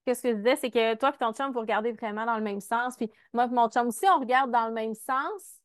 [0.05, 2.43] qu'est-ce que je disais, c'est que toi et ton chum, vous regardez vraiment dans le
[2.43, 2.95] même sens.
[2.95, 5.59] Puis, moi et mon chum aussi, on regarde dans le même sens.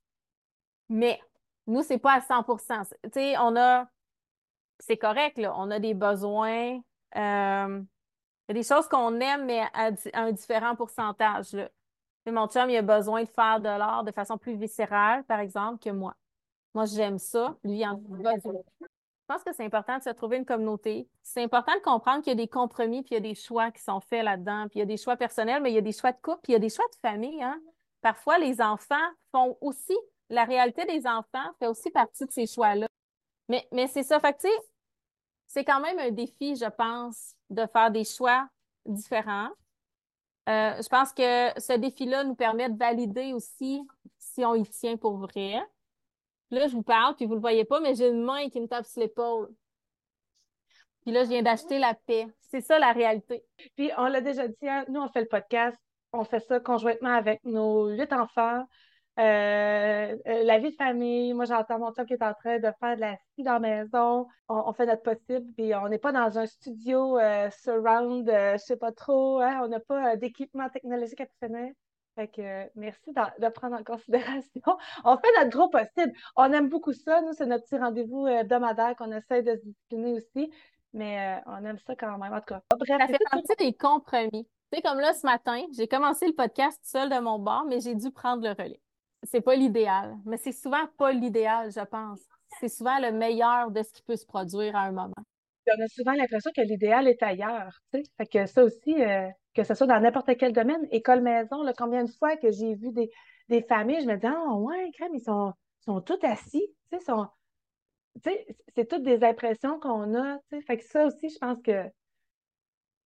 [0.88, 1.20] Mais
[1.66, 3.86] nous, c'est pas à 100% Tu sais, on a
[4.82, 5.54] c'est correct, là.
[5.56, 6.80] On a des besoins.
[7.16, 7.82] Euh,
[8.48, 11.52] il y a des choses qu'on aime, mais à, un différent pourcentage.
[11.52, 11.68] Là.
[12.26, 15.82] mon chum, il a besoin de faire de l'art de façon plus viscérale, par exemple,
[15.82, 16.14] que moi.
[16.74, 17.56] Moi, j'aime ça.
[17.64, 18.54] Lui, il en a besoin.
[19.22, 21.08] Je pense que c'est important de se trouver une communauté.
[21.22, 23.70] C'est important de comprendre qu'il y a des compromis, puis il y a des choix
[23.70, 25.82] qui sont faits là-dedans, puis il y a des choix personnels, mais il y a
[25.82, 27.42] des choix de couple, puis il y a des choix de famille.
[27.42, 27.60] Hein.
[28.00, 28.96] Parfois, les enfants
[29.30, 29.96] font aussi,
[30.28, 32.88] la réalité des enfants fait aussi partie de ces choix-là.
[33.48, 34.18] Mais, mais c'est ça.
[34.18, 34.36] Fait
[35.46, 38.48] c'est quand même un défi, je pense, de faire des choix
[38.86, 39.50] différents.
[40.48, 43.86] Euh, je pense que ce défi-là nous permet de valider aussi
[44.18, 45.62] si on y tient pour vrai.
[46.52, 48.60] Là, je vous parle, puis vous ne le voyez pas, mais j'ai une main qui
[48.60, 49.48] me tape sur l'épaule.
[51.02, 52.26] Puis là, je viens d'acheter la paix.
[52.50, 53.42] C'est ça la réalité.
[53.76, 55.78] Puis on l'a déjà dit, hein, nous, on fait le podcast,
[56.12, 58.66] on fait ça conjointement avec nos huit enfants.
[59.18, 62.72] Euh, euh, la vie de famille, moi j'entends mon chum qui est en train de
[62.80, 64.26] faire de la scie dans la maison.
[64.48, 68.76] On, fait notre possible, puis on n'est pas dans un studio euh, surround, je sais
[68.76, 71.72] pas trop, hein, on n'a pas d'équipement technologique à faire.
[72.14, 74.60] Fait que merci de, prendre en considération.
[75.04, 76.12] On fait notre gros possible.
[76.36, 77.22] On aime beaucoup ça.
[77.22, 80.52] Nous, c'est notre petit rendez-vous hebdomadaire qu'on essaie de se discipliner aussi.
[80.94, 82.32] Mais on aime ça quand même.
[82.32, 83.00] En tout cas, bref.
[83.00, 84.46] Ça fait partie des compromis.
[84.70, 87.80] Tu sais, comme là, ce matin, j'ai commencé le podcast seul de mon bord, mais
[87.80, 88.80] j'ai dû prendre le relais
[89.24, 92.20] c'est pas l'idéal, mais c'est souvent pas l'idéal, je pense.
[92.60, 95.14] C'est souvent le meilleur de ce qui peut se produire à un moment.
[95.68, 97.80] On a souvent l'impression que l'idéal est ailleurs.
[97.92, 102.04] Fait que ça aussi, euh, que ce soit dans n'importe quel domaine, école, maison, combien
[102.04, 103.10] de fois que j'ai vu des,
[103.48, 106.66] des, familles, je me dis, oh, ouais, ils sont, sont tous assis.
[107.06, 107.26] Sont,
[108.22, 110.38] c'est toutes des impressions qu'on a.
[110.66, 111.84] Fait que ça aussi, je pense que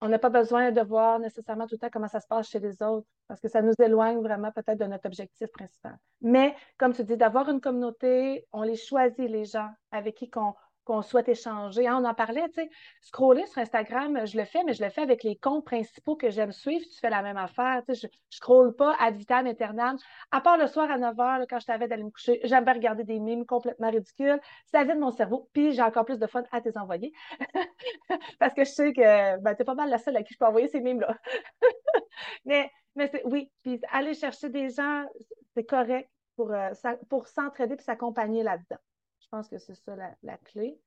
[0.01, 2.59] on n'a pas besoin de voir nécessairement tout le temps comment ça se passe chez
[2.59, 5.97] les autres, parce que ça nous éloigne vraiment peut-être de notre objectif principal.
[6.21, 10.53] Mais, comme tu dis, d'avoir une communauté, on les choisit, les gens avec qui on,
[10.87, 11.85] qu'on souhaite échanger.
[11.85, 12.69] Hein, on en parlait, tu sais,
[13.01, 16.29] scroller sur Instagram, je le fais, mais je le fais avec les comptes principaux que
[16.29, 16.85] j'aime suivre.
[16.89, 17.83] Tu fais la même affaire.
[17.85, 19.97] Tu sais, je ne scrolle pas ad vitam aeternam.
[20.31, 22.73] À part le soir à 9 h, quand je t'avais d'aller me coucher, j'aime bien
[22.73, 24.39] regarder des mimes complètement ridicules.
[24.65, 25.49] Ça vide mon cerveau.
[25.53, 27.11] Puis j'ai encore plus de fun à tes envoyer.
[28.39, 30.39] Parce que je sais que ben, tu es pas mal la seule à qui je
[30.39, 31.17] peux envoyer ces mimes-là.
[32.45, 35.05] mais mais oui, puis aller chercher des gens,
[35.53, 36.71] c'est correct pour, euh,
[37.09, 38.79] pour s'entraider et s'accompagner là-dedans.
[39.27, 40.79] Je pense que c'est ça la, clé.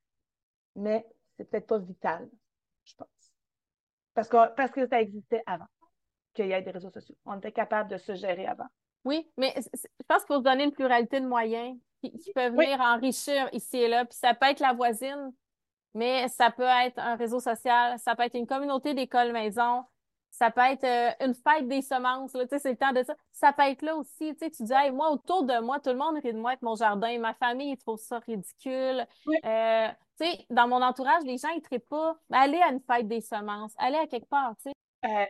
[0.74, 2.30] Mais c'est peut-être pas vital,
[2.84, 3.32] je pense.
[4.14, 5.66] Parce que, parce que ça existait avant
[6.32, 7.16] qu'il y ait des réseaux sociaux.
[7.26, 8.66] On était capable de se gérer avant.
[9.05, 12.80] Oui, mais je pense qu'il faut se donner une pluralité de moyens qui, peuvent venir
[12.80, 14.07] enrichir ici et là.
[14.07, 15.32] Puis ça peut être la voisine,
[15.95, 19.84] mais ça peut être un réseau social, ça peut être une communauté d'école maison,
[20.31, 23.14] ça peut être euh, une fête des semences, là, c'est le temps de ça.
[23.33, 26.33] Ça peut être là aussi, tu dis, moi, autour de moi, tout le monde rit
[26.33, 29.07] de moi avec mon jardin, ma famille, ils trouvent ça ridicule.
[29.45, 29.89] Euh,
[30.51, 32.16] dans mon entourage, les gens, ils ne pas.
[32.33, 34.72] Allez à une fête des semences, allez à quelque part, tu sais.
[35.07, 35.24] Euh,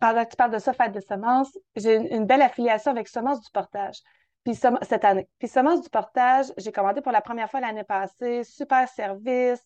[0.00, 3.42] pendant que tu parles de ça, fête des semences, j'ai une, belle affiliation avec Semences
[3.42, 3.98] du Portage.
[4.42, 5.28] Puis cette année.
[5.38, 9.62] Puis Semences du Portage, j'ai commandé pour la première fois l'année passée, super service,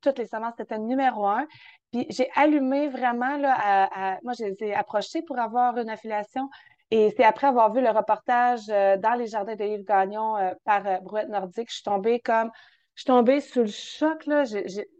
[0.00, 1.46] toutes les semences, c'était numéro un.
[1.92, 6.48] Puis j'ai allumé vraiment, là, à, moi, je les ai approchés pour avoir une affiliation.
[6.90, 10.52] Et c'est après avoir vu le reportage euh, dans les jardins de Yves Gagnon euh,
[10.64, 12.50] par euh, Brouette Nordique, je suis tombée comme,
[12.94, 14.44] je suis tombée sous le choc, là.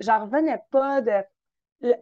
[0.00, 1.22] J'en revenais pas de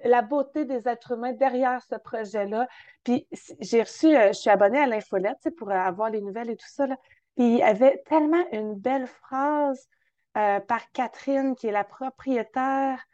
[0.04, 2.66] la beauté des êtres humains derrière ce projet-là.
[3.02, 3.26] Puis
[3.60, 6.96] j'ai reçu, je suis abonnée à l'infolette, pour avoir les nouvelles et tout ça, là.
[7.36, 9.88] Puis il y avait tellement une belle phrase
[10.32, 13.04] par Catherine, qui est la propriétaire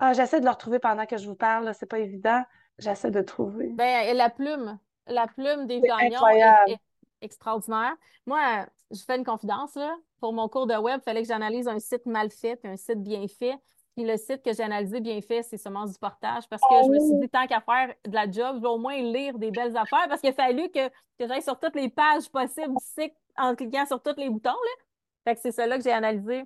[0.00, 2.42] Ah, j'essaie de le retrouver pendant que je vous parle, c'est pas évident.
[2.78, 3.68] J'essaie de trouver.
[3.70, 6.78] Ben, la plume, la plume des Gagnon est,
[7.20, 7.94] extraordinaire.
[8.26, 9.96] Moi, je fais une confidence, là.
[10.20, 12.76] Pour mon cours de web, il fallait que j'analyse un site mal fait puis un
[12.76, 13.56] site bien fait.
[13.94, 16.90] Puis le site que j'ai analysé bien fait, c'est Semences du Portage parce que je
[16.90, 19.50] me suis dit, tant qu'à faire de la job, je vais au moins lire des
[19.52, 22.84] belles affaires parce qu'il a fallu que, que j'aille sur toutes les pages possibles du
[22.84, 24.50] site en cliquant sur tous les boutons.
[24.50, 24.84] Là.
[25.24, 26.44] Fait que c'est cela que j'ai analysé.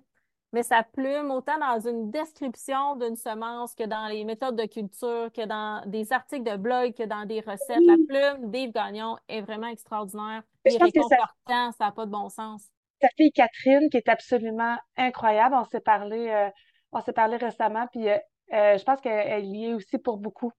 [0.53, 5.31] Mais ça plume autant dans une description d'une semence que dans les méthodes de culture,
[5.33, 7.85] que dans des articles de blog, que dans des recettes.
[7.85, 10.43] La plume d'Yves Gagnon est vraiment extraordinaire.
[10.65, 12.69] Il est réconfortant, ça n'a pas de bon sens.
[13.01, 16.51] Sa fille Catherine, qui est absolument incroyable, on s'est parlé, euh,
[16.93, 18.17] on s'est parlé récemment, puis euh,
[18.55, 20.51] euh, je pense qu'elle y est aussi pour beaucoup,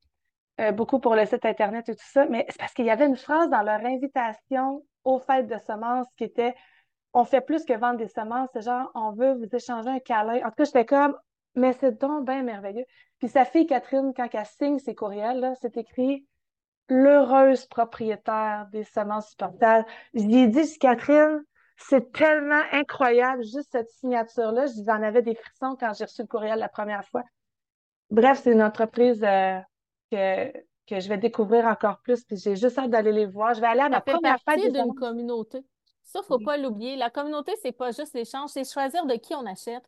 [0.73, 2.27] beaucoup pour le site Internet et tout ça.
[2.27, 6.07] Mais c'est parce qu'il y avait une phrase dans leur invitation aux fêtes de semences
[6.17, 6.53] qui était
[7.14, 10.39] on fait plus que vendre des semences, c'est genre, on veut vous échanger un câlin.
[10.45, 11.16] En tout cas, j'étais comme,
[11.55, 12.86] mais c'est donc bien merveilleux.
[13.18, 16.26] Puis sa fille Catherine, quand elle signe ses courriels, c'est écrit
[16.88, 19.86] l'heureuse propriétaire des semences supportables.
[20.14, 21.43] Je lui ai dit, Catherine,
[21.78, 24.66] c'est tellement incroyable, juste cette signature-là.
[24.86, 27.24] J'en avais des frissons quand j'ai reçu le courriel la première fois.
[28.10, 29.60] Bref, c'est une entreprise euh,
[30.12, 30.51] que,
[30.88, 33.53] que je vais découvrir encore plus, puis j'ai juste hâte d'aller les voir.
[33.53, 35.64] Je vais aller à ma première fête d'une communauté.
[36.10, 36.95] Ça, faut pas l'oublier.
[36.95, 39.84] La communauté, c'est pas juste l'échange, c'est choisir de qui on achète.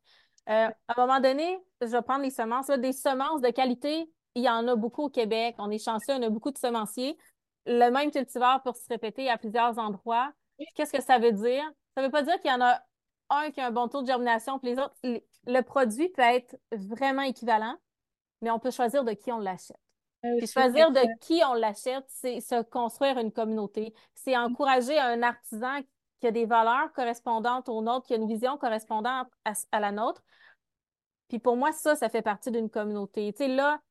[0.50, 2.68] Euh, à un moment donné, je vais prendre les semences.
[2.68, 5.56] des semences de qualité, il y en a beaucoup au Québec.
[5.58, 7.18] On est chanceux, on a beaucoup de semenciers.
[7.66, 10.32] Le même cultivar pour se répéter à plusieurs endroits.
[10.76, 11.64] Qu'est-ce que ça veut dire?
[11.98, 12.80] Ça veut pas dire qu'il y en a
[13.32, 14.96] un qui a un bon taux de germination, puis les autres.
[15.04, 17.76] Le produit peut être vraiment équivalent,
[18.42, 19.78] mais on peut choisir de qui on l'achète.
[20.24, 23.96] Ah puis choisir de qui on l'achète, c'est se construire une communauté.
[24.14, 25.80] C'est encourager un artisan
[26.22, 30.22] qui a des valeurs correspondantes aux nôtres, qui a une vision correspondante à, la nôtre.
[31.28, 33.34] Puis pour moi, ça, ça fait partie d'une communauté.
[33.34, 33.82] Tu sais, là,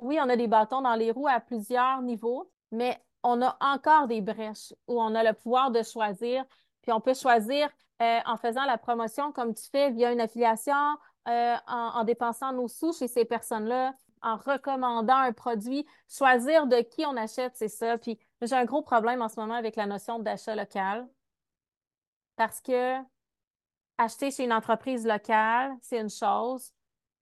[0.00, 4.06] oui, on a des bâtons dans les roues à plusieurs niveaux, mais on a encore
[4.06, 6.44] des brèches où on a le pouvoir de choisir.
[6.82, 7.68] Puis on peut choisir
[8.00, 10.96] euh, en faisant la promotion comme tu fais via une affiliation,
[11.28, 13.92] euh, en, dépensant nos sous chez ces personnes-là,
[14.22, 17.98] en recommandant un produit, choisir de qui on achète, c'est ça.
[17.98, 21.08] Puis j'ai un gros problème en ce moment avec la notion d'achat local
[22.40, 22.96] parce que
[23.98, 26.72] acheter chez une entreprise locale, c'est une chose,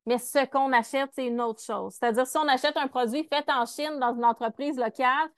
[0.07, 1.95] mais ce qu'on achète, c'est une autre chose.
[1.95, 5.29] C'est-à-dire, si on achète un produit fait en Chine dans une entreprise locale,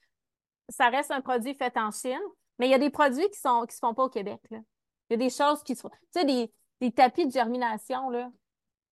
[0.69, 2.21] ça reste un produit fait en Chine,
[2.59, 4.39] mais il y a des produits qui ne qui se font pas au Québec.
[4.51, 4.61] Il
[5.09, 5.89] y a des choses qui se font.
[6.13, 6.25] Tu sais,
[6.79, 8.29] des, tapis de germination là,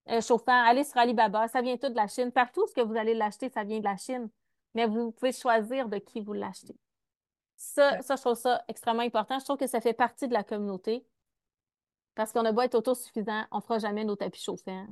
[0.10, 2.32] euh, allez sur Alibaba, ça vient tout de la Chine.
[2.32, 4.28] Partout ce que vous allez l'acheter, ça vient de la Chine.
[4.74, 6.76] Mais vous pouvez choisir de qui vous l'achetez.
[7.60, 9.38] Ça, ça, je trouve ça extrêmement important.
[9.38, 11.06] Je trouve que ça fait partie de la communauté.
[12.16, 14.88] Parce qu'on a beau être autosuffisant, on ne fera jamais nos tapis chauffants.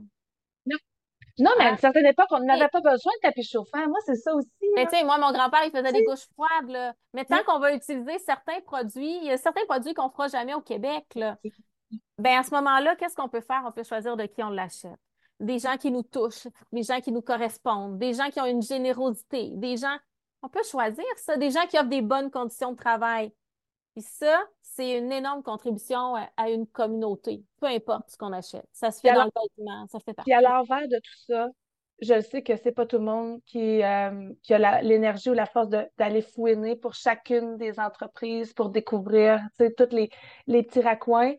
[0.66, 0.78] Non.
[1.40, 1.78] Non, mais à une ah.
[1.78, 3.88] certaine époque, on n'avait pas besoin de tapis chauffants.
[3.88, 4.50] Moi, c'est ça aussi.
[4.76, 6.70] Mais tu sais, moi, mon grand-père, il faisait des couches froides.
[6.70, 6.94] Là.
[7.14, 10.28] Mais tant qu'on va utiliser certains produits, il y a certains produits qu'on ne fera
[10.28, 11.06] jamais au Québec.
[11.16, 11.38] Là.
[12.18, 13.64] Ben, à ce moment-là, qu'est-ce qu'on peut faire?
[13.66, 15.00] On peut choisir de qui on l'achète.
[15.40, 18.62] Des gens qui nous touchent, des gens qui nous correspondent, des gens qui ont une
[18.62, 19.98] générosité, des gens
[20.42, 23.32] on peut choisir ça, des gens qui offrent des bonnes conditions de travail.
[23.94, 28.68] Puis ça, c'est une énorme contribution à une communauté, peu importe ce qu'on achète.
[28.72, 30.30] Ça se fait dans le bâtiment, ça fait partie.
[30.30, 31.50] Puis à l'envers de tout ça,
[32.00, 35.48] je sais que c'est pas tout le monde qui, euh, qui a l'énergie ou la
[35.48, 40.12] force d'aller fouiner pour chacune des entreprises pour découvrir tous les,
[40.46, 41.34] les petits raccoins.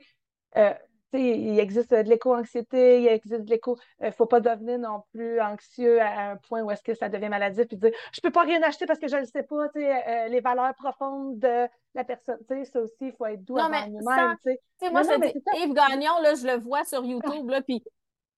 [0.57, 0.75] Euh,
[1.13, 3.79] il existe de l'éco-anxiété, il existe de l'éco.
[4.01, 6.95] Il euh, ne faut pas devenir non plus anxieux à un point où est-ce que
[6.95, 9.43] ça devient maladif puis dire je peux pas rien acheter parce que je ne sais
[9.43, 12.39] pas, euh, les valeurs profondes de la personne.
[12.65, 14.37] Ça aussi, il faut être doux non, mais nous-mêmes.
[14.93, 17.83] Moi, je Yves Gagnon, là, je le vois sur YouTube, là, puis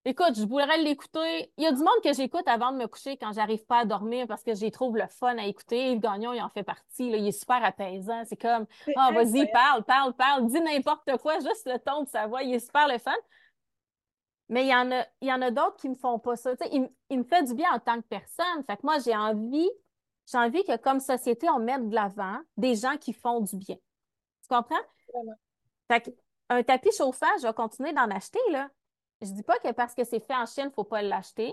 [0.06, 1.52] Écoute, je voudrais l'écouter.
[1.58, 3.84] Il y a du monde que j'écoute avant de me coucher quand j'arrive pas à
[3.84, 5.92] dormir parce que j'y trouve le fun à écouter.
[5.92, 7.10] Yves Gagnon, il en fait partie.
[7.10, 7.18] Là.
[7.18, 8.22] Il est super apaisant.
[8.24, 12.26] C'est comme, ah, vas-y, parle, parle, parle, dis n'importe quoi, juste le ton de sa
[12.26, 12.42] voix.
[12.42, 13.14] Il est super le fun.
[14.48, 16.52] Mais il y en a, il y en a d'autres qui me font pas ça.
[16.72, 18.64] il, il, me fait du bien en tant que personne.
[18.66, 19.70] Fait que moi, j'ai envie,
[20.26, 23.76] j'ai envie que comme société, on mette de l'avant des gens qui font du bien.
[23.76, 24.80] Tu comprends?
[25.88, 26.10] Fait que,
[26.48, 28.70] un tapis chauffant, je vais continuer d'en acheter, là.
[29.22, 31.52] Je dis pas que parce que c'est fait en Chine, il ne faut pas l'acheter.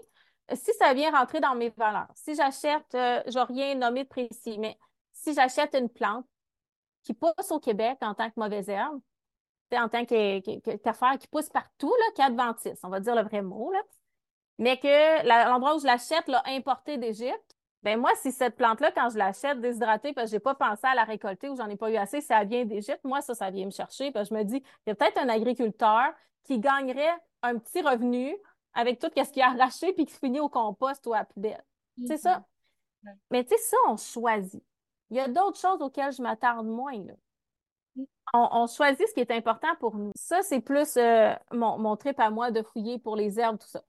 [0.53, 4.09] Si ça vient rentrer dans mes valeurs, si j'achète, euh, je n'ai rien nommé de
[4.09, 4.77] précis, mais
[5.11, 6.25] si j'achète une plante
[7.03, 9.01] qui pousse au Québec en tant que mauvaise herbe,
[9.73, 13.81] en tant qu'affaire qui pousse partout, là, qu'adventiste, on va dire le vrai mot, là,
[14.57, 19.09] mais que l'endroit où je l'achète l'a importé d'Égypte, ben moi, si cette plante-là, quand
[19.09, 21.91] je l'achète déshydratée, parce que j'ai pas pensé à la récolter ou j'en ai pas
[21.91, 24.11] eu assez, ça vient d'Égypte, moi, ça, ça vient me chercher.
[24.11, 26.11] Parce que je me dis, il y a peut-être un agriculteur
[26.43, 28.35] qui gagnerait un petit revenu
[28.73, 31.63] avec tout ce qui est arraché puis qui finit au compost ou à la poubelle.
[32.05, 32.43] C'est ça.
[33.31, 34.63] Mais tu sais, ça, on choisit.
[35.09, 37.03] Il y a d'autres choses auxquelles je m'attarde moins.
[37.03, 37.13] Là.
[38.33, 40.11] On, choisit ce qui est important pour nous.
[40.15, 43.67] Ça, c'est plus euh, mon, mon, trip à moi de fouiller pour les herbes, tout
[43.67, 43.81] ça.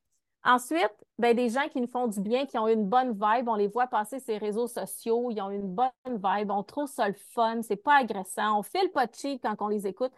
[0.44, 3.56] Ensuite, ben, des gens qui nous font du bien, qui ont une bonne vibe, on
[3.56, 7.14] les voit passer ces réseaux sociaux, ils ont une bonne vibe, on trouve ça le
[7.34, 10.12] fun, c'est pas agressant, on file pas de quand on les écoute.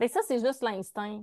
[0.00, 1.22] Mais ça, c'est juste l'instinct.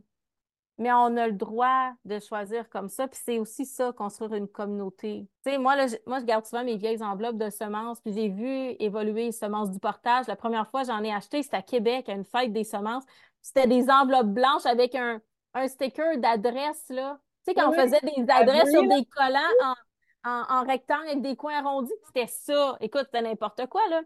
[0.79, 4.47] Mais on a le droit de choisir comme ça, puis c'est aussi ça, construire une
[4.47, 5.27] communauté.
[5.45, 8.29] Tu sais, moi, je, moi, je garde souvent mes vieilles enveloppes de semences, puis j'ai
[8.29, 10.25] vu évoluer les semences du portage.
[10.27, 13.03] La première fois, j'en ai acheté, c'était à Québec, à une fête des semences.
[13.41, 15.21] C'était des enveloppes blanches avec un,
[15.53, 17.19] un sticker d'adresse, là.
[17.45, 19.75] Tu sais, quand on faisait des adresses sur des collants
[20.23, 22.77] en, rectangle avec des coins arrondis, c'était ça.
[22.79, 24.01] Écoute, c'était n'importe quoi, là.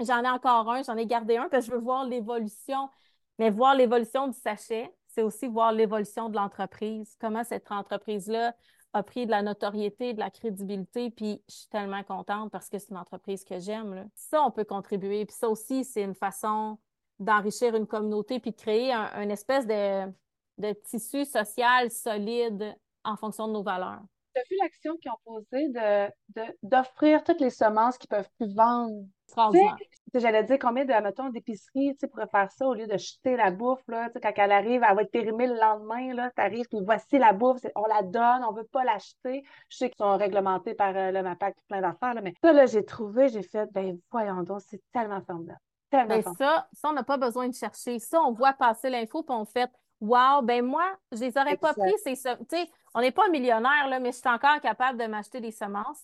[0.00, 2.90] J'en ai encore un, j'en ai gardé un parce que je veux voir l'évolution.
[3.38, 7.16] Mais voir l'évolution du sachet, c'est aussi voir l'évolution de l'entreprise.
[7.18, 8.54] Comment cette entreprise-là
[8.92, 12.78] a pris de la notoriété, de la crédibilité, puis je suis tellement contente parce que
[12.78, 14.10] c'est une entreprise que j'aime.
[14.14, 15.24] Ça, on peut contribuer.
[15.24, 16.78] Puis ça aussi, c'est une façon
[17.18, 20.04] d'enrichir une communauté puis de créer un espèce de,
[20.58, 24.02] de tissu social solide en fonction de nos valeurs.
[24.34, 25.72] Tu as vu l'action qu'ils ont posée
[26.62, 29.06] d'offrir toutes les semences qu'ils peuvent plus vendre?
[30.18, 33.82] J'allais dire combien de, mettons, d'épiceries pourraient faire ça au lieu de jeter la bouffe.
[33.88, 36.30] Là, quand elle arrive, elle va être périmée le lendemain.
[36.34, 39.44] Tu arrives, puis voici la bouffe, on la donne, on ne veut pas l'acheter.
[39.68, 42.84] Je sais qu'ils sont réglementés par euh, le MAPAC, plein d'affaires, mais ça, là, j'ai
[42.84, 45.60] trouvé, j'ai fait, ben voyons donc, c'est tellement formidable.
[45.90, 47.98] Tellement ça, ça, on n'a pas besoin de chercher.
[47.98, 51.72] Ça, on voit passer l'info, puis on fait Wow, ben moi, je les aurais pas
[51.72, 52.46] pris, ces semences.
[52.50, 55.52] Tu sais, on n'est pas millionnaire, là, mais je suis encore capable de m'acheter des
[55.52, 56.02] semences.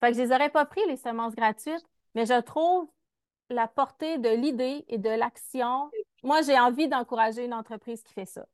[0.00, 1.84] Fait que je les aurais pas pris, les semences gratuites,
[2.14, 2.88] mais je trouve
[3.50, 5.90] la portée de l'idée et de l'action.
[6.22, 8.44] Moi, j'ai envie d'encourager une entreprise qui fait ça.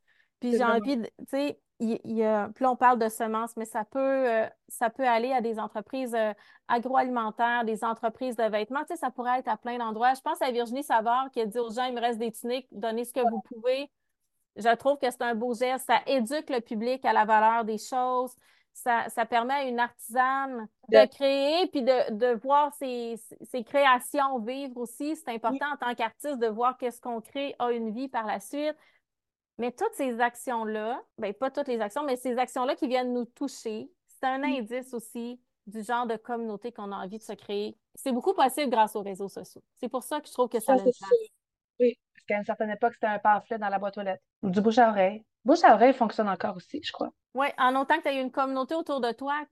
[0.41, 3.65] Puis j'ai envie de, tu sais, il, y a, puis on parle de semences, mais
[3.65, 6.33] ça peut, euh, ça peut aller à des entreprises euh,
[6.69, 8.81] agroalimentaires, des entreprises de vêtements.
[8.81, 10.15] Tu sais, ça pourrait être à plein d'endroits.
[10.15, 12.69] Je pense à Virginie Savard qui a dit aux gens, il me reste des tuniques,
[12.71, 13.91] donnez ce que vous pouvez.
[14.57, 15.87] Je trouve que c'est un beau geste.
[15.87, 18.35] Ça éduque le public à la valeur des choses.
[18.75, 23.17] Ça, permet à une artisane de, créer puis de, voir ses,
[23.65, 25.17] créations vivre aussi.
[25.17, 28.27] C'est important en tant qu'artiste de voir que ce qu'on crée a une vie par
[28.27, 28.77] la suite.
[29.59, 33.25] Mais toutes ces actions-là, bien pas toutes les actions, mais ces actions-là qui viennent nous
[33.25, 37.79] toucher, c'est un indice aussi du genre de communauté qu'on a envie de se créer.
[37.95, 39.63] C'est beaucoup possible grâce aux réseaux sociaux.
[39.77, 40.85] C'est pour ça que je trouve que ça, ça
[41.79, 44.23] Oui, parce qu'à une certaine époque, c'était un pamphlet dans la boîte aux lettres.
[44.43, 45.25] Du bouche à oreille.
[45.45, 47.11] Bouche à oreille fonctionne encore aussi, je crois.
[47.35, 49.45] Oui, en autant que tu as une communauté autour de toi.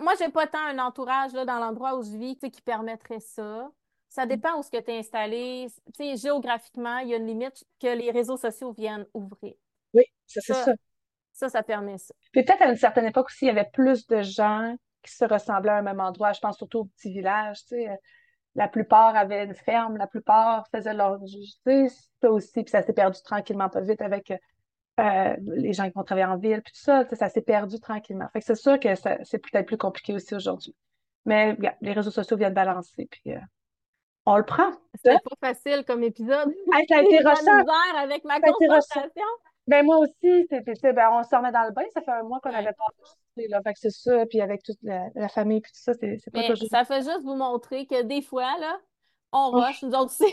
[0.00, 3.70] moi, j'ai, pas tant un entourage là, dans l'endroit où je vis qui permettrait ça.
[4.08, 4.28] Ça mm.
[4.28, 5.68] dépend où ce que tu es installé.
[5.98, 9.54] géographiquement, il y a une limite que les réseaux sociaux viennent ouvrir.
[9.92, 10.72] Oui, ça, c'est ça.
[11.32, 12.14] Ça, ça permet ça.
[12.32, 15.72] peut-être à une certaine époque aussi, il y avait plus de gens qui se ressemblaient
[15.72, 16.32] à un même endroit.
[16.32, 17.60] Je pense surtout aux petits villages.
[17.64, 17.98] Tu sais
[18.56, 22.94] la plupart avaient une ferme, la plupart faisaient leur justice, ça aussi, puis ça s'est
[22.94, 24.32] perdu tranquillement, pas vite avec
[24.98, 28.28] euh, les gens qui vont travailler en ville, puis tout ça, ça s'est perdu tranquillement.
[28.32, 30.74] Fait que c'est sûr que c'est peut-être plus compliqué aussi aujourd'hui.
[31.26, 33.40] Mais les réseaux sociaux viennent balancer, puis euh,
[34.24, 34.72] on le prend.
[35.04, 36.52] C'est pas facile comme épisode.
[36.88, 37.18] ça a été
[37.98, 39.26] avec ma confrontation.
[39.66, 42.38] Ben moi aussi, c'est, ben, on se remet dans le bain, ça fait un mois
[42.40, 45.72] qu'on n'avait pas enregistré, là, fait que c'est ça, puis avec toute la, famille, puis
[45.72, 46.68] tout ça, c'est, pas toujours...
[46.70, 48.78] ça fait juste vous montrer que des fois, là,
[49.32, 50.32] on rush, nous autres aussi.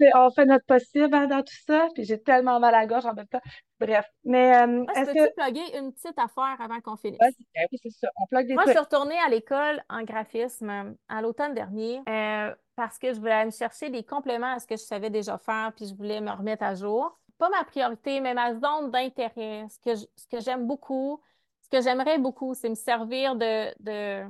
[0.14, 3.04] on fait notre possible hein, dans tout ça, puis j'ai tellement mal à la gorge
[3.04, 3.42] en même temps.
[3.78, 5.34] Bref, mais euh, est-ce que...
[5.34, 7.20] plugger une petite affaire avant qu'on finisse?
[7.20, 11.20] oui, c'est ça, on plug des Moi, je suis retournée à l'école en graphisme à
[11.20, 14.82] l'automne dernier euh, parce que je voulais me chercher des compléments à ce que je
[14.82, 18.54] savais déjà faire, puis je voulais me remettre à jour pas ma priorité, mais ma
[18.54, 19.66] zone d'intérêt.
[19.68, 21.20] Ce que, j'aime beaucoup,
[21.62, 24.26] ce que j'aimerais beaucoup, c'est me servir de, de,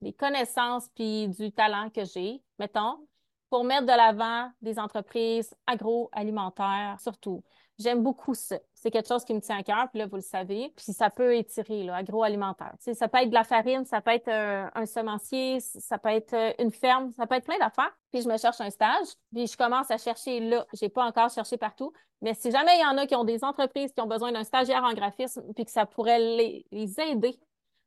[0.00, 3.06] des connaissances puis du talent que j'ai, mettons,
[3.50, 7.42] pour mettre de l'avant des entreprises agroalimentaires, surtout.
[7.80, 8.58] J'aime beaucoup ça.
[8.74, 10.70] C'est quelque chose qui me tient à cœur, puis là, vous le savez.
[10.76, 12.74] Puis ça peut étirer, là, agroalimentaire.
[12.78, 16.34] Ça peut être de la farine, ça peut être euh, un semencier, ça peut être
[16.34, 17.90] euh, une ferme, ça peut être plein d'affaires.
[18.12, 20.66] Puis je me cherche un stage, puis je commence à chercher là.
[20.74, 23.42] J'ai pas encore cherché partout, mais si jamais il y en a qui ont des
[23.44, 27.40] entreprises qui ont besoin d'un stagiaire en graphisme, puis que ça pourrait les, les aider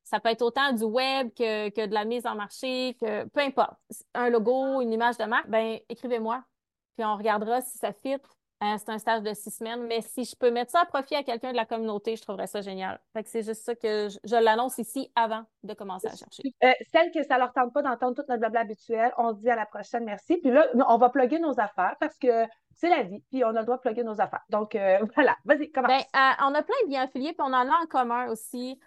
[0.03, 3.39] ça peut être autant du web que, que, de la mise en marché, que peu
[3.39, 3.77] importe.
[4.13, 6.43] Un logo, une image de marque, ben écrivez-moi.
[6.95, 8.17] Puis on regardera si ça fit
[8.63, 11.15] Euh, c'est un stage de six semaines, mais si je peux mettre ça à profit
[11.15, 12.99] à quelqu'un de la communauté, je trouverais ça génial.
[13.11, 16.43] Fait que c'est juste ça que je, l'annonce ici avant de commencer à chercher.
[16.63, 19.49] Euh, celles que ça leur tente pas d'entendre tout notre blabla habituel, on se dit
[19.49, 20.37] à la prochaine, merci.
[20.37, 22.45] Puis là, on va plugger nos affaires parce que
[22.75, 24.43] c'est la vie, puis on a le droit de plugger nos affaires.
[24.49, 25.89] Donc, euh, voilà, vas-y, commence.
[25.89, 26.03] Ben,
[26.41, 28.79] on a plein de biens affiliés, puis on en a en commun aussi.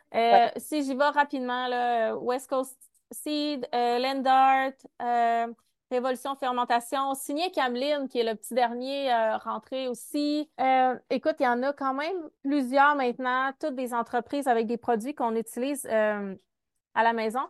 [0.57, 2.79] Si j'y vais rapidement, là, West Coast
[3.11, 4.73] Seed, Lendart,
[5.91, 10.51] Révolution Fermentation, signé Cameline, qui est le petit dernier euh, rentré aussi.
[10.61, 14.79] Euh, écoute, il y en a quand même plusieurs maintenant, toutes des entreprises avec des
[14.79, 16.35] produits qu'on utilise euh,
[16.95, 17.43] à la maison.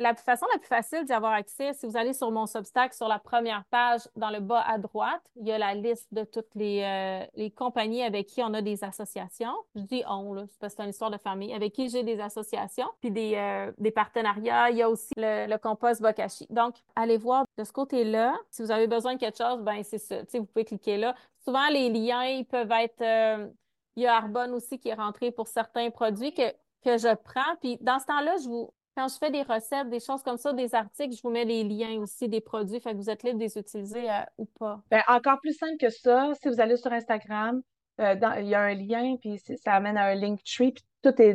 [0.00, 3.06] La façon la plus facile d'y avoir accès, si vous allez sur mon Substack, sur
[3.06, 6.54] la première page, dans le bas à droite, il y a la liste de toutes
[6.54, 9.52] les, euh, compagnies avec qui on a des associations.
[9.74, 12.18] Je dis on, là, parce que c'est une histoire de famille, avec qui j'ai des
[12.18, 14.70] associations, puis des, euh, partenariats.
[14.70, 16.46] Il y a aussi le, le compost Bokashi.
[16.48, 18.34] Donc, allez voir de ce côté-là.
[18.48, 20.22] Si vous avez besoin de quelque chose, ben c'est ça.
[20.32, 21.14] vous pouvez cliquer là.
[21.44, 23.02] Souvent, les liens, ils peuvent être...
[23.02, 23.50] Euh,
[23.96, 26.50] il y a Arbonne aussi qui est rentré pour certains produits que,
[26.82, 27.54] que je prends.
[27.60, 30.52] Puis dans ce temps-là, je vous, quand je fais des recettes, des choses comme ça,
[30.52, 33.38] des articles, je vous mets les liens aussi des produits, fait que vous êtes libre
[33.38, 34.82] de les utiliser euh, ou pas.
[34.90, 37.62] Bien, encore plus simple que ça, si vous allez sur Instagram,
[38.00, 41.14] euh, il y a un lien, puis ça amène à un link tree, puis tout
[41.22, 41.34] est,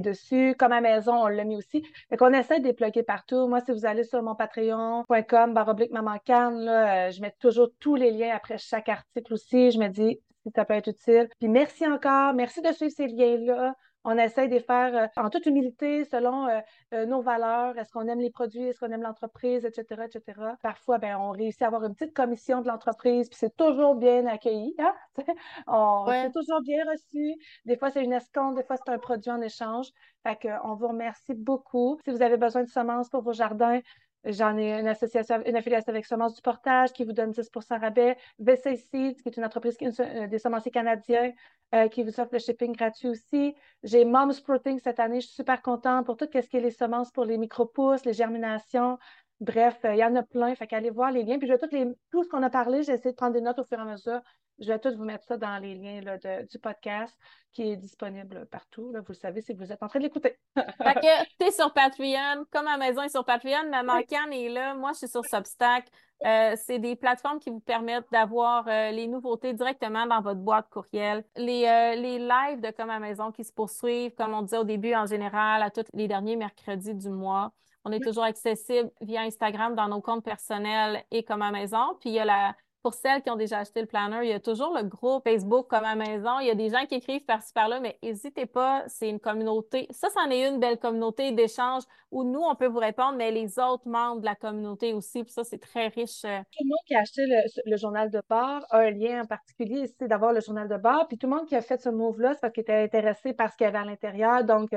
[0.00, 0.54] dessus.
[0.58, 1.84] Comme à maison, on l'a mis aussi.
[2.08, 3.46] Fait qu'on essaie de déploguer partout.
[3.46, 7.94] Moi, si vous allez sur mon patreon.com, baroblique maman là, euh, je mets toujours tous
[7.94, 9.70] les liens après chaque article aussi.
[9.70, 11.28] Je me dis si ça peut être utile.
[11.38, 12.32] Puis merci encore.
[12.32, 13.74] Merci de suivre ces liens-là.
[14.04, 16.60] On essaie de faire euh, en toute humilité selon euh,
[16.92, 17.78] euh, nos valeurs.
[17.78, 18.64] Est-ce qu'on aime les produits?
[18.64, 19.64] Est-ce qu'on aime l'entreprise?
[19.64, 20.40] Etc., etc.
[20.62, 24.26] Parfois, ben, on réussit à avoir une petite commission de l'entreprise, puis c'est toujours bien
[24.26, 24.74] accueilli.
[24.78, 24.94] Hein?
[25.68, 27.34] on, C'est toujours bien reçu.
[27.64, 29.88] Des fois, c'est une escompte, des fois, c'est un produit en échange.
[30.26, 31.98] Fait qu'on vous remercie beaucoup.
[32.04, 33.80] Si vous avez besoin de semences pour vos jardins,
[34.24, 38.16] J'en ai une association, une affiliation avec Semences du Portage qui vous donne 10% rabais.
[38.38, 41.32] VC Seeds, qui est une entreprise qui euh, des semenciers canadiens
[41.74, 43.54] euh, qui vous offre le shipping gratuit aussi.
[43.82, 45.20] J'ai Mom's Protein cette année.
[45.20, 48.12] Je suis super contente pour tout ce qui est les semences pour les micro-pousses, les
[48.12, 48.98] germinations.
[49.40, 50.54] Bref, euh, il y en a plein.
[50.54, 51.38] Fait qu'allez voir les liens.
[51.38, 53.64] Puis je vais tout ce qu'on a parlé, j'ai essayé de prendre des notes au
[53.64, 54.20] fur et à mesure.
[54.58, 56.00] Je vais tous vous mettre ça dans les liens
[56.48, 57.16] du podcast
[57.52, 58.92] qui est disponible partout.
[58.92, 60.38] vous le savez si vous êtes en train de l'écouter.
[60.56, 64.36] fait que tu es sur Patreon, comme à maison est sur Patreon, Maman oui.
[64.44, 65.86] est là, moi je suis sur Substack.
[66.24, 70.68] Euh, c'est des plateformes qui vous permettent d'avoir euh, les nouveautés directement dans votre boîte
[70.70, 71.24] courriel.
[71.36, 74.64] Les, euh, les lives de Comme à maison qui se poursuivent, comme on disait au
[74.64, 77.52] début en général, à tous les derniers mercredis du mois.
[77.84, 81.96] On est toujours accessible via Instagram dans nos comptes personnels et comme à maison.
[82.00, 84.32] Puis il y a la pour celles qui ont déjà acheté le planner, il y
[84.32, 86.40] a toujours le groupe Facebook comme à maison.
[86.40, 89.86] Il y a des gens qui écrivent par-ci par-là, mais n'hésitez pas, c'est une communauté.
[89.90, 93.58] Ça, c'en est une belle communauté d'échange où nous, on peut vous répondre, mais les
[93.58, 95.22] autres membres de la communauté aussi.
[95.22, 96.24] Puis ça, c'est très riche.
[96.24, 96.40] Euh.
[96.50, 99.86] Tout le monde qui a acheté le, journal de bord a un lien en particulier,
[99.98, 101.06] c'est d'avoir le journal de bord.
[101.08, 103.52] Puis tout le monde qui a fait ce move-là, c'est parce qu'il était intéressé par
[103.52, 104.44] ce qu'il y avait à l'intérieur.
[104.44, 104.70] Donc,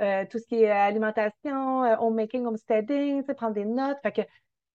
[0.00, 3.98] euh, tout ce qui est alimentation, euh, homemaking, homesteading, prendre des notes.
[4.02, 4.22] Que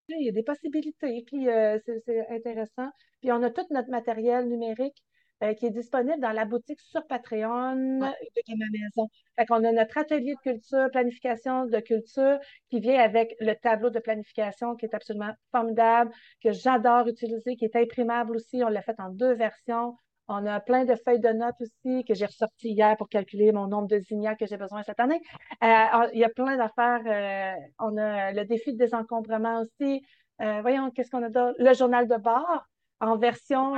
[0.09, 2.88] il y a des possibilités, puis euh, c'est intéressant.
[3.20, 5.02] Puis on a tout notre matériel numérique
[5.42, 9.09] euh, qui est disponible dans la boutique sur Patreon de ma maison.
[9.38, 12.38] Fait qu'on a notre atelier de culture, planification de culture,
[12.70, 16.11] qui vient avec le tableau de planification qui est absolument formidable,
[16.42, 18.62] que j'adore utiliser, qui est imprimable aussi.
[18.64, 19.96] On l'a fait en deux versions.
[20.29, 23.68] On a plein de feuilles de notes aussi que j'ai ressorties hier pour calculer mon
[23.68, 25.20] nombre de zinnia que j'ai besoin cette année.
[25.62, 27.03] Euh, il y a plein d'affaires.
[27.07, 30.05] Euh, on a le défi de désencombrement aussi.
[30.41, 31.55] Euh, voyons, qu'est-ce qu'on a d'autre?
[31.59, 32.64] Le journal de bord
[33.01, 33.74] en version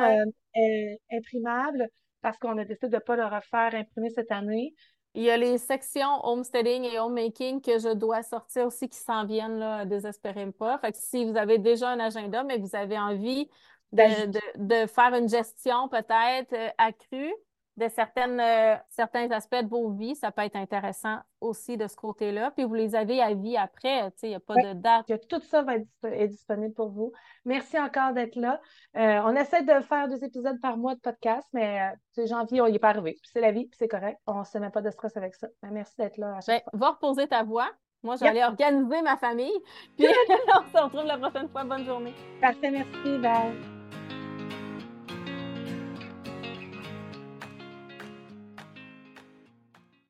[1.13, 1.87] imprimable
[2.23, 4.75] parce qu'on a décidé de ne pas le refaire imprimer cette année.
[5.15, 9.25] Il y a les sections homesteading et homemaking que je dois sortir aussi qui s'en
[9.25, 10.79] viennent, là, désespérez pas.
[10.79, 13.49] Fait que si vous avez déjà un agenda, mais vous avez envie
[13.93, 17.33] de, faire une gestion peut-être euh, accrue
[17.77, 20.17] de certaines, euh, certains aspects de vos vies.
[20.17, 22.51] Ça peut être intéressant aussi de ce côté-là.
[22.51, 25.07] Puis vous les avez à vie après, il n'y a pas de date.
[25.29, 27.13] tout ça va être disponible pour vous.
[27.45, 28.61] Merci encore d'être là.
[28.97, 31.93] Euh, on essaie de faire deux épisodes par mois de podcast, mais
[32.27, 33.17] janvier, on n'y est pas arrivé.
[33.23, 34.19] C'est la vie, puis c'est correct.
[34.27, 35.47] On ne se met pas de stress avec ça.
[35.63, 36.41] merci d'être là.
[36.49, 37.71] Ben, va reposer ta voix.
[38.03, 39.59] Moi, j'allais organiser ma famille.
[39.97, 40.07] Puis
[40.55, 41.65] on se retrouve la prochaine fois.
[41.65, 42.15] Bonne journée.
[42.41, 43.19] Parfait, merci.
[43.19, 43.78] Bye.